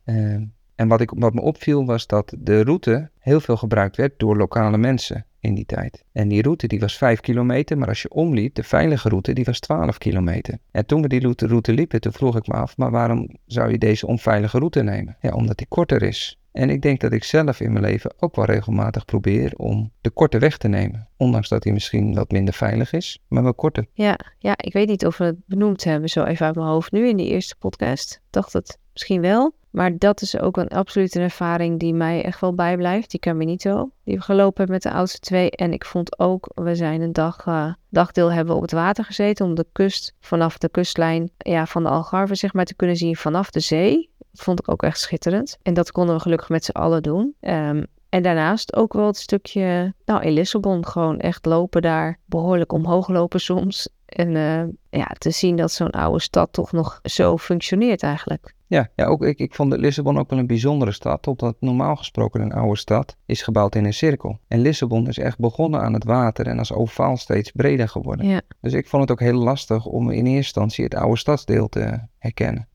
En 0.77 0.87
wat, 0.87 1.01
ik, 1.01 1.11
wat 1.15 1.33
me 1.33 1.41
opviel 1.41 1.85
was 1.85 2.07
dat 2.07 2.33
de 2.39 2.63
route 2.63 3.09
heel 3.19 3.39
veel 3.39 3.57
gebruikt 3.57 3.97
werd 3.97 4.13
door 4.17 4.37
lokale 4.37 4.77
mensen 4.77 5.25
in 5.39 5.53
die 5.53 5.65
tijd. 5.65 6.03
En 6.11 6.27
die 6.27 6.41
route 6.41 6.67
die 6.67 6.79
was 6.79 6.97
5 6.97 7.19
kilometer, 7.19 7.77
maar 7.77 7.87
als 7.87 8.01
je 8.01 8.09
omliep, 8.11 8.55
de 8.55 8.63
veilige 8.63 9.09
route, 9.09 9.33
die 9.33 9.45
was 9.45 9.59
12 9.59 9.97
kilometer. 9.97 10.57
En 10.71 10.85
toen 10.85 11.01
we 11.01 11.07
die 11.07 11.19
route, 11.19 11.47
route 11.47 11.73
liepen, 11.73 12.01
toen 12.01 12.13
vroeg 12.13 12.37
ik 12.37 12.47
me 12.47 12.53
af, 12.53 12.77
maar 12.77 12.91
waarom 12.91 13.29
zou 13.45 13.71
je 13.71 13.77
deze 13.77 14.07
onveilige 14.07 14.57
route 14.57 14.83
nemen? 14.83 15.17
Ja, 15.21 15.33
omdat 15.33 15.57
die 15.57 15.67
korter 15.67 16.03
is. 16.03 16.39
En 16.51 16.69
ik 16.69 16.81
denk 16.81 16.99
dat 16.99 17.11
ik 17.11 17.23
zelf 17.23 17.59
in 17.59 17.71
mijn 17.71 17.85
leven 17.85 18.13
ook 18.19 18.35
wel 18.35 18.45
regelmatig 18.45 19.05
probeer 19.05 19.53
om 19.55 19.91
de 20.01 20.09
korte 20.09 20.39
weg 20.39 20.57
te 20.57 20.67
nemen. 20.67 21.07
Ondanks 21.17 21.49
dat 21.49 21.63
die 21.63 21.73
misschien 21.73 22.13
wat 22.13 22.31
minder 22.31 22.53
veilig 22.53 22.93
is, 22.93 23.23
maar 23.27 23.43
wel 23.43 23.53
korter. 23.53 23.85
Ja, 23.93 24.19
ja, 24.37 24.53
ik 24.57 24.73
weet 24.73 24.87
niet 24.87 25.05
of 25.05 25.17
we 25.17 25.23
het 25.23 25.45
benoemd 25.45 25.83
hebben 25.83 26.09
zo 26.09 26.23
even 26.23 26.45
uit 26.45 26.55
mijn 26.55 26.67
hoofd 26.67 26.91
nu 26.91 27.07
in 27.07 27.17
die 27.17 27.27
eerste 27.27 27.55
podcast. 27.55 28.13
Ik 28.13 28.21
dacht 28.29 28.53
het 28.53 28.77
misschien 28.93 29.21
wel. 29.21 29.53
Maar 29.77 29.97
dat 29.97 30.21
is 30.21 30.39
ook 30.39 30.57
een 30.57 30.67
absolute 30.67 31.19
ervaring 31.19 31.79
die 31.79 31.93
mij 31.93 32.23
echt 32.23 32.39
wel 32.39 32.53
bijblijft. 32.53 33.11
Die 33.11 33.19
Caminito, 33.19 33.89
die 34.03 34.15
we 34.15 34.21
gelopen 34.21 34.57
hebben 34.57 34.73
met 34.73 34.81
de 34.81 34.91
oudste 34.91 35.19
twee. 35.19 35.51
En 35.51 35.73
ik 35.73 35.85
vond 35.85 36.19
ook, 36.19 36.51
we 36.53 36.75
zijn 36.75 37.01
een 37.01 37.13
dag, 37.13 37.45
eh, 37.45 37.73
dagdeel 37.89 38.31
hebben 38.31 38.55
op 38.55 38.61
het 38.61 38.71
water 38.71 39.03
gezeten. 39.03 39.45
Om 39.45 39.55
de 39.55 39.65
kust, 39.71 40.13
vanaf 40.19 40.57
de 40.57 40.69
kustlijn 40.69 41.31
ja, 41.37 41.65
van 41.65 41.83
de 41.83 41.89
Algarve 41.89 42.35
zeg 42.35 42.53
maar, 42.53 42.65
te 42.65 42.75
kunnen 42.75 42.95
zien 42.95 43.15
vanaf 43.15 43.49
de 43.49 43.59
zee. 43.59 44.09
Dat 44.17 44.41
vond 44.43 44.59
ik 44.59 44.71
ook 44.71 44.83
echt 44.83 44.99
schitterend. 44.99 45.57
En 45.61 45.73
dat 45.73 45.91
konden 45.91 46.15
we 46.15 46.21
gelukkig 46.21 46.49
met 46.49 46.65
z'n 46.65 46.71
allen 46.71 47.03
doen. 47.03 47.35
Ehm, 47.39 47.83
en 48.09 48.23
daarnaast 48.23 48.75
ook 48.75 48.93
wel 48.93 49.05
het 49.05 49.17
stukje, 49.17 49.93
nou 50.05 50.23
in 50.23 50.33
Lissabon 50.33 50.85
gewoon 50.85 51.19
echt 51.19 51.45
lopen 51.45 51.81
daar. 51.81 52.19
Behoorlijk 52.25 52.71
omhoog 52.71 53.07
lopen 53.07 53.39
soms. 53.39 53.89
En 54.05 54.35
eh, 54.35 54.99
ja, 54.99 55.15
te 55.17 55.31
zien 55.31 55.55
dat 55.55 55.71
zo'n 55.71 55.89
oude 55.89 56.21
stad 56.21 56.53
toch 56.53 56.71
nog 56.71 56.99
zo 57.03 57.37
functioneert 57.37 58.03
eigenlijk. 58.03 58.55
Ja, 58.67 58.89
ja 58.95 59.05
ook, 59.05 59.23
ik, 59.23 59.39
ik 59.39 59.55
vond 59.55 59.77
Lissabon 59.77 60.19
ook 60.19 60.29
wel 60.29 60.39
een 60.39 60.47
bijzondere 60.47 60.91
stad, 60.91 61.27
omdat 61.27 61.55
normaal 61.59 61.95
gesproken 61.95 62.41
een 62.41 62.53
oude 62.53 62.77
stad 62.77 63.17
is 63.25 63.41
gebouwd 63.41 63.75
in 63.75 63.85
een 63.85 63.93
cirkel. 63.93 64.39
En 64.47 64.59
Lissabon 64.59 65.07
is 65.07 65.17
echt 65.17 65.39
begonnen 65.39 65.81
aan 65.81 65.93
het 65.93 66.03
water 66.03 66.47
en 66.47 66.59
als 66.59 66.73
ovaal 66.73 67.17
steeds 67.17 67.51
breder 67.51 67.89
geworden. 67.89 68.27
Ja. 68.27 68.41
Dus 68.61 68.73
ik 68.73 68.87
vond 68.87 69.01
het 69.01 69.11
ook 69.11 69.19
heel 69.19 69.39
lastig 69.39 69.85
om 69.85 70.09
in 70.09 70.25
eerste 70.25 70.35
instantie 70.35 70.83
het 70.83 70.95
oude 70.95 71.17
stadsdeel 71.17 71.67
te 71.69 71.99
herkennen. 72.17 72.67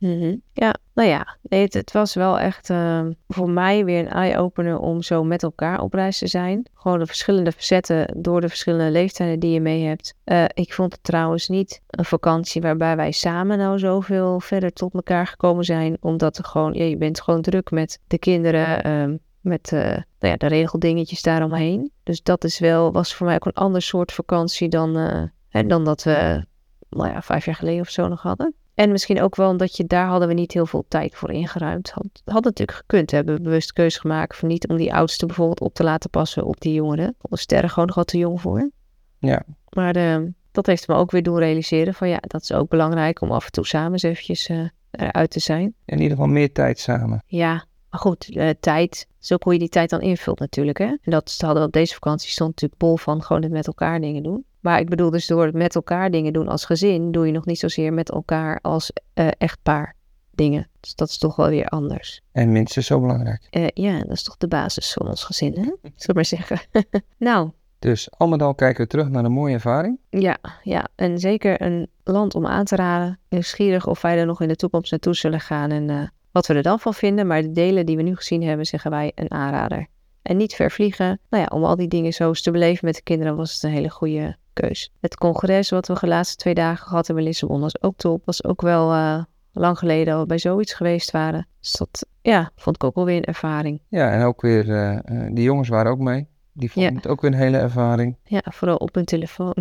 Mhm. 0.00 0.36
Ja, 0.52 0.74
nou 0.94 1.08
ja, 1.08 1.36
nee, 1.42 1.62
het, 1.62 1.74
het 1.74 1.92
was 1.92 2.14
wel 2.14 2.38
echt 2.38 2.70
ehm, 2.70 3.12
voor 3.28 3.50
mij 3.50 3.84
weer 3.84 3.98
een 3.98 4.08
eye-opener 4.08 4.78
om 4.78 5.02
zo 5.02 5.24
met 5.24 5.42
elkaar 5.42 5.80
op 5.80 5.94
reis 5.94 6.18
te 6.18 6.26
zijn. 6.26 6.66
Gewoon 6.74 6.98
de 6.98 7.06
verschillende 7.06 7.52
facetten 7.52 8.16
door 8.16 8.40
de 8.40 8.48
verschillende 8.48 8.90
leeftijden 8.90 9.40
die 9.40 9.50
je 9.50 9.60
mee 9.60 9.84
hebt. 9.84 10.14
Eh, 10.24 10.44
ik 10.54 10.72
vond 10.72 10.92
het 10.92 11.02
trouwens 11.02 11.48
niet 11.48 11.80
een 11.86 12.04
vakantie 12.04 12.60
waarbij 12.60 12.96
wij 12.96 13.10
samen 13.10 13.58
nou 13.58 13.78
zoveel 13.78 14.40
verder 14.40 14.72
tot 14.72 14.94
elkaar 14.94 15.26
gekomen 15.26 15.64
zijn. 15.64 15.96
Omdat 16.00 16.38
er 16.38 16.44
gewoon, 16.44 16.72
je 16.72 16.96
bent 16.96 17.20
gewoon 17.20 17.42
druk 17.42 17.70
met 17.70 18.00
de 18.06 18.18
kinderen, 18.18 18.82
ehm, 18.82 19.16
met 19.40 19.72
eh, 19.72 19.80
nou 19.80 20.32
ja, 20.32 20.36
de 20.36 20.46
regeldingetjes 20.46 21.22
daaromheen. 21.22 21.92
Dus 22.02 22.22
dat 22.22 22.44
is 22.44 22.58
wel, 22.58 22.92
was 22.92 23.14
voor 23.14 23.26
mij 23.26 23.34
ook 23.34 23.46
een 23.46 23.52
ander 23.52 23.82
soort 23.82 24.12
vakantie 24.12 24.68
dan, 24.68 24.96
eh, 24.96 25.22
hè, 25.48 25.66
dan 25.66 25.84
dat 25.84 26.02
we, 26.02 26.44
nou 26.90 27.08
ja, 27.08 27.22
vijf 27.22 27.44
jaar 27.44 27.54
geleden 27.54 27.80
of 27.80 27.90
zo 27.90 28.08
nog 28.08 28.22
hadden. 28.22 28.54
En 28.80 28.90
misschien 28.90 29.20
ook 29.20 29.36
wel 29.36 29.50
omdat 29.50 29.76
je 29.76 29.86
daar 29.86 30.06
hadden 30.06 30.28
we 30.28 30.34
niet 30.34 30.52
heel 30.52 30.66
veel 30.66 30.84
tijd 30.88 31.14
voor 31.14 31.30
ingeruimd. 31.30 31.90
Had, 31.90 32.06
had 32.24 32.44
natuurlijk 32.44 32.78
gekund. 32.78 33.10
We 33.10 33.16
hebben 33.16 33.42
bewust 33.42 33.72
keuze 33.72 34.00
gemaakt 34.00 34.36
van 34.36 34.48
niet 34.48 34.68
om 34.68 34.76
die 34.76 34.94
oudste 34.94 35.26
bijvoorbeeld 35.26 35.60
op 35.60 35.74
te 35.74 35.82
laten 35.82 36.10
passen 36.10 36.44
op 36.44 36.60
die 36.60 36.72
jongeren. 36.72 37.14
De 37.18 37.36
sterren 37.38 37.70
gewoon 37.70 37.86
nog 37.86 37.94
wat 37.94 38.06
te 38.06 38.18
jong 38.18 38.40
voor. 38.40 38.70
Ja. 39.18 39.42
Maar 39.70 39.96
eh, 39.96 40.18
dat 40.50 40.66
heeft 40.66 40.88
me 40.88 40.94
ook 40.94 41.10
weer 41.10 41.22
doen 41.22 41.38
realiseren 41.38 41.94
van 41.94 42.08
ja, 42.08 42.18
dat 42.20 42.42
is 42.42 42.52
ook 42.52 42.68
belangrijk 42.68 43.20
om 43.20 43.30
af 43.30 43.44
en 43.44 43.52
toe 43.52 43.66
samen 43.66 43.92
eens 43.92 44.02
eventjes 44.02 44.48
eh, 44.48 44.64
eruit 44.90 45.30
te 45.30 45.40
zijn. 45.40 45.74
In 45.84 45.96
ieder 45.96 46.10
geval 46.10 46.26
meer 46.26 46.52
tijd 46.52 46.78
samen. 46.78 47.22
Ja, 47.26 47.64
maar 47.90 48.00
goed, 48.00 48.36
eh, 48.36 48.48
tijd. 48.60 49.06
Zo 49.18 49.36
hoe 49.40 49.52
je 49.52 49.58
die 49.58 49.68
tijd 49.68 49.90
dan 49.90 50.00
invult 50.00 50.38
natuurlijk. 50.38 50.78
Hè? 50.78 50.86
En 50.86 51.10
dat 51.10 51.36
hadden 51.38 51.60
we 51.60 51.66
op 51.66 51.72
deze 51.72 51.94
vakantie 51.94 52.30
stond 52.30 52.50
natuurlijk 52.50 52.80
bol 52.80 52.96
van 52.96 53.22
gewoon 53.22 53.42
het 53.42 53.52
met 53.52 53.66
elkaar 53.66 54.00
dingen 54.00 54.22
doen. 54.22 54.44
Maar 54.60 54.80
ik 54.80 54.88
bedoel 54.88 55.10
dus 55.10 55.26
door 55.26 55.50
met 55.52 55.74
elkaar 55.74 56.10
dingen 56.10 56.32
doen 56.32 56.48
als 56.48 56.64
gezin, 56.64 57.12
doe 57.12 57.26
je 57.26 57.32
nog 57.32 57.46
niet 57.46 57.58
zozeer 57.58 57.92
met 57.92 58.10
elkaar 58.10 58.58
als 58.62 58.92
uh, 59.14 59.28
echtpaar 59.38 59.94
dingen. 60.30 60.68
Dus 60.80 60.94
dat 60.94 61.08
is 61.08 61.18
toch 61.18 61.36
wel 61.36 61.48
weer 61.48 61.66
anders. 61.66 62.20
En 62.32 62.52
minstens 62.52 62.86
zo 62.86 63.00
belangrijk. 63.00 63.46
Uh, 63.50 63.66
ja, 63.74 63.98
dat 63.98 64.10
is 64.10 64.22
toch 64.22 64.36
de 64.36 64.48
basis 64.48 64.92
van 64.92 65.08
ons 65.08 65.24
gezin, 65.24 65.52
hè? 65.52 65.62
Zullen 65.82 65.92
we 66.06 66.12
maar 66.12 66.24
zeggen. 66.24 66.60
nou. 67.18 67.50
Dus 67.78 68.10
al 68.10 68.28
met 68.28 68.42
al 68.42 68.54
kijken 68.54 68.82
we 68.82 68.88
terug 68.88 69.08
naar 69.08 69.24
een 69.24 69.32
mooie 69.32 69.54
ervaring. 69.54 69.98
Ja, 70.10 70.38
ja, 70.62 70.88
en 70.94 71.18
zeker 71.18 71.62
een 71.62 71.88
land 72.04 72.34
om 72.34 72.46
aan 72.46 72.64
te 72.64 72.76
raden. 72.76 73.18
Nieuwsgierig 73.28 73.86
of 73.86 74.02
wij 74.02 74.18
er 74.18 74.26
nog 74.26 74.40
in 74.40 74.48
de 74.48 74.56
toekomst 74.56 74.90
naartoe 74.90 75.14
zullen 75.14 75.40
gaan 75.40 75.70
en 75.70 75.88
uh, 75.88 76.02
wat 76.32 76.46
we 76.46 76.54
er 76.54 76.62
dan 76.62 76.80
van 76.80 76.94
vinden. 76.94 77.26
Maar 77.26 77.42
de 77.42 77.52
delen 77.52 77.86
die 77.86 77.96
we 77.96 78.02
nu 78.02 78.16
gezien 78.16 78.42
hebben, 78.42 78.66
zeggen 78.66 78.90
wij 78.90 79.12
een 79.14 79.30
aanrader. 79.30 79.86
En 80.22 80.36
niet 80.36 80.54
ver 80.54 80.70
vliegen. 80.70 81.20
Nou 81.30 81.42
ja, 81.42 81.50
om 81.56 81.64
al 81.64 81.76
die 81.76 81.88
dingen 81.88 82.12
zo 82.12 82.28
eens 82.28 82.42
te 82.42 82.50
beleven 82.50 82.84
met 82.84 82.94
de 82.94 83.02
kinderen 83.02 83.36
was 83.36 83.54
het 83.54 83.62
een 83.62 83.70
hele 83.70 83.90
goede 83.90 84.36
keus. 84.52 84.92
Het 85.00 85.16
congres 85.16 85.70
wat 85.70 85.86
we 85.86 85.96
de 86.00 86.06
laatste 86.06 86.36
twee 86.36 86.54
dagen 86.54 86.86
gehad 86.86 87.06
hebben 87.06 87.24
in 87.24 87.30
Lissabon 87.30 87.60
was 87.60 87.82
ook 87.82 87.96
top. 87.96 88.22
Was 88.24 88.44
ook 88.44 88.62
wel 88.62 88.92
uh, 88.92 89.22
lang 89.52 89.78
geleden 89.78 90.14
al 90.14 90.26
bij 90.26 90.38
zoiets 90.38 90.74
geweest 90.74 91.10
waren. 91.10 91.46
Dus 91.60 91.72
dat 91.72 92.06
ja, 92.22 92.50
vond 92.56 92.76
ik 92.76 92.84
ook 92.84 92.94
wel 92.94 93.04
weer 93.04 93.16
een 93.16 93.24
ervaring. 93.24 93.80
Ja, 93.88 94.10
en 94.10 94.22
ook 94.22 94.40
weer, 94.40 94.66
uh, 94.66 94.98
uh, 95.10 95.28
die 95.32 95.44
jongens 95.44 95.68
waren 95.68 95.92
ook 95.92 95.98
mee. 95.98 96.28
Die 96.52 96.72
vonden 96.72 96.90
ja. 96.92 96.96
het 96.96 97.08
ook 97.08 97.20
weer 97.20 97.32
een 97.32 97.38
hele 97.38 97.58
ervaring. 97.58 98.16
Ja, 98.24 98.42
vooral 98.44 98.76
op 98.76 98.94
hun 98.94 99.04
telefoon. 99.04 99.56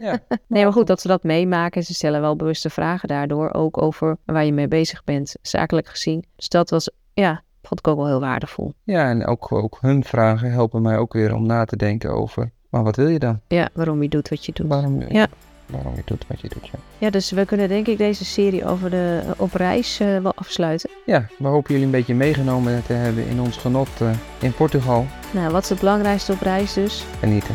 Ja. 0.00 0.18
nee, 0.46 0.62
maar 0.62 0.72
goed 0.72 0.86
dat 0.86 1.00
ze 1.00 1.08
dat 1.08 1.22
meemaken. 1.22 1.82
Ze 1.82 1.94
stellen 1.94 2.20
wel 2.20 2.36
bewuste 2.36 2.70
vragen 2.70 3.08
daardoor. 3.08 3.52
Ook 3.52 3.82
over 3.82 4.16
waar 4.24 4.44
je 4.44 4.52
mee 4.52 4.68
bezig 4.68 5.04
bent, 5.04 5.36
zakelijk 5.42 5.88
gezien. 5.88 6.24
Dus 6.36 6.48
dat 6.48 6.70
was, 6.70 6.90
ja, 7.14 7.42
vond 7.62 7.80
ik 7.80 7.88
ook 7.88 7.96
wel 7.96 8.06
heel 8.06 8.20
waardevol. 8.20 8.72
Ja, 8.84 9.08
en 9.08 9.26
ook, 9.26 9.52
ook 9.52 9.78
hun 9.80 10.04
vragen 10.04 10.50
helpen 10.50 10.82
mij 10.82 10.96
ook 10.96 11.12
weer 11.12 11.34
om 11.34 11.46
na 11.46 11.64
te 11.64 11.76
denken 11.76 12.10
over, 12.10 12.50
maar 12.68 12.82
wat 12.82 12.96
wil 12.96 13.08
je 13.08 13.18
dan? 13.18 13.40
Ja, 13.48 13.68
waarom 13.72 14.02
je 14.02 14.08
doet 14.08 14.28
wat 14.28 14.46
je 14.46 14.52
doet. 14.52 14.68
Waarom, 14.68 15.02
ja. 15.08 15.26
waarom 15.66 15.94
je 15.94 16.02
doet 16.04 16.24
wat 16.26 16.40
je 16.40 16.48
doet, 16.48 16.66
ja. 16.66 16.78
Ja, 16.98 17.10
dus 17.10 17.30
we 17.30 17.44
kunnen 17.44 17.68
denk 17.68 17.86
ik 17.86 17.98
deze 17.98 18.24
serie 18.24 18.66
over 18.66 18.90
de 18.90 19.22
op 19.36 19.54
reis 19.54 20.00
uh, 20.00 20.18
wel 20.18 20.34
afsluiten. 20.34 20.90
Ja, 21.06 21.26
we 21.38 21.46
hopen 21.46 21.70
jullie 21.70 21.86
een 21.86 21.92
beetje 21.92 22.14
meegenomen 22.14 22.82
te 22.86 22.92
hebben 22.92 23.26
in 23.26 23.40
ons 23.40 23.56
genot 23.56 23.88
uh, 24.02 24.10
in 24.40 24.52
Portugal. 24.52 25.06
Nou, 25.30 25.52
wat 25.52 25.62
is 25.62 25.68
het 25.68 25.78
belangrijkste 25.78 26.32
op 26.32 26.40
reis 26.40 26.72
dus? 26.72 27.04
Genieten. 27.18 27.54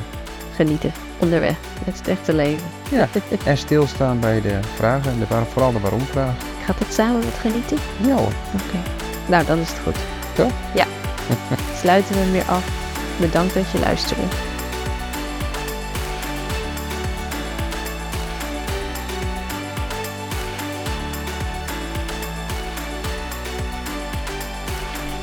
Genieten, 0.54 0.92
onderweg, 1.22 1.58
met 1.86 1.98
het 1.98 2.08
echte 2.08 2.34
leven. 2.34 2.68
Ja, 2.92 3.08
en 3.46 3.58
stilstaan 3.58 4.20
bij 4.20 4.42
de 4.42 4.60
vragen, 4.62 5.20
de, 5.20 5.26
vooral 5.26 5.72
de 5.72 5.80
waarom-vragen. 5.80 6.36
Gaat 6.64 6.80
het 6.80 6.94
samen 6.94 7.20
met 7.20 7.34
genieten? 7.34 7.78
Ja 8.02 8.16
hoor. 8.16 8.34
Oké. 8.54 8.64
Okay. 8.68 9.05
Nou, 9.28 9.46
dan 9.46 9.60
is 9.60 9.70
het 9.70 9.80
goed. 9.80 9.98
Zo? 10.36 10.48
Ja. 10.74 10.86
Sluiten 11.82 12.14
we 12.14 12.20
hem 12.20 12.32
weer 12.32 12.50
af. 12.50 12.84
Bedankt 13.20 13.54
dat 13.54 13.72
je 13.72 13.80
luisterde. 13.80 14.24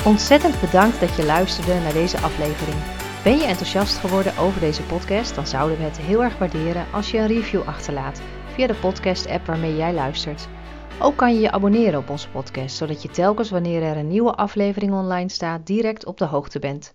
Ontzettend 0.05 0.61
bedankt 0.61 1.01
dat 1.01 1.17
je 1.17 1.25
luisterde 1.25 1.81
naar 1.81 1.93
deze 1.93 2.19
aflevering. 2.19 2.77
Ben 3.23 3.37
je 3.37 3.45
enthousiast 3.45 3.99
geworden 3.99 4.37
over 4.37 4.61
deze 4.61 4.83
podcast? 4.83 5.35
Dan 5.35 5.47
zouden 5.47 5.79
we 5.79 5.85
het 5.85 5.99
heel 5.99 6.23
erg 6.23 6.39
waarderen 6.39 6.87
als 6.93 7.11
je 7.11 7.19
een 7.19 7.27
review 7.27 7.63
achterlaat 7.67 8.21
via 8.55 8.67
de 8.67 8.75
podcast-app 8.75 9.47
waarmee 9.47 9.77
jij 9.77 9.93
luistert. 9.93 10.49
Ook 11.05 11.17
kan 11.17 11.35
je 11.35 11.41
je 11.41 11.51
abonneren 11.51 11.99
op 11.99 12.11
onze 12.11 12.29
podcast, 12.29 12.77
zodat 12.77 13.03
je 13.03 13.11
telkens 13.11 13.51
wanneer 13.51 13.83
er 13.83 13.97
een 13.97 14.09
nieuwe 14.09 14.35
aflevering 14.35 14.93
online 14.93 15.29
staat, 15.29 15.67
direct 15.67 16.07
op 16.07 16.19
de 16.19 16.25
hoogte 16.25 16.59
bent. 16.59 16.93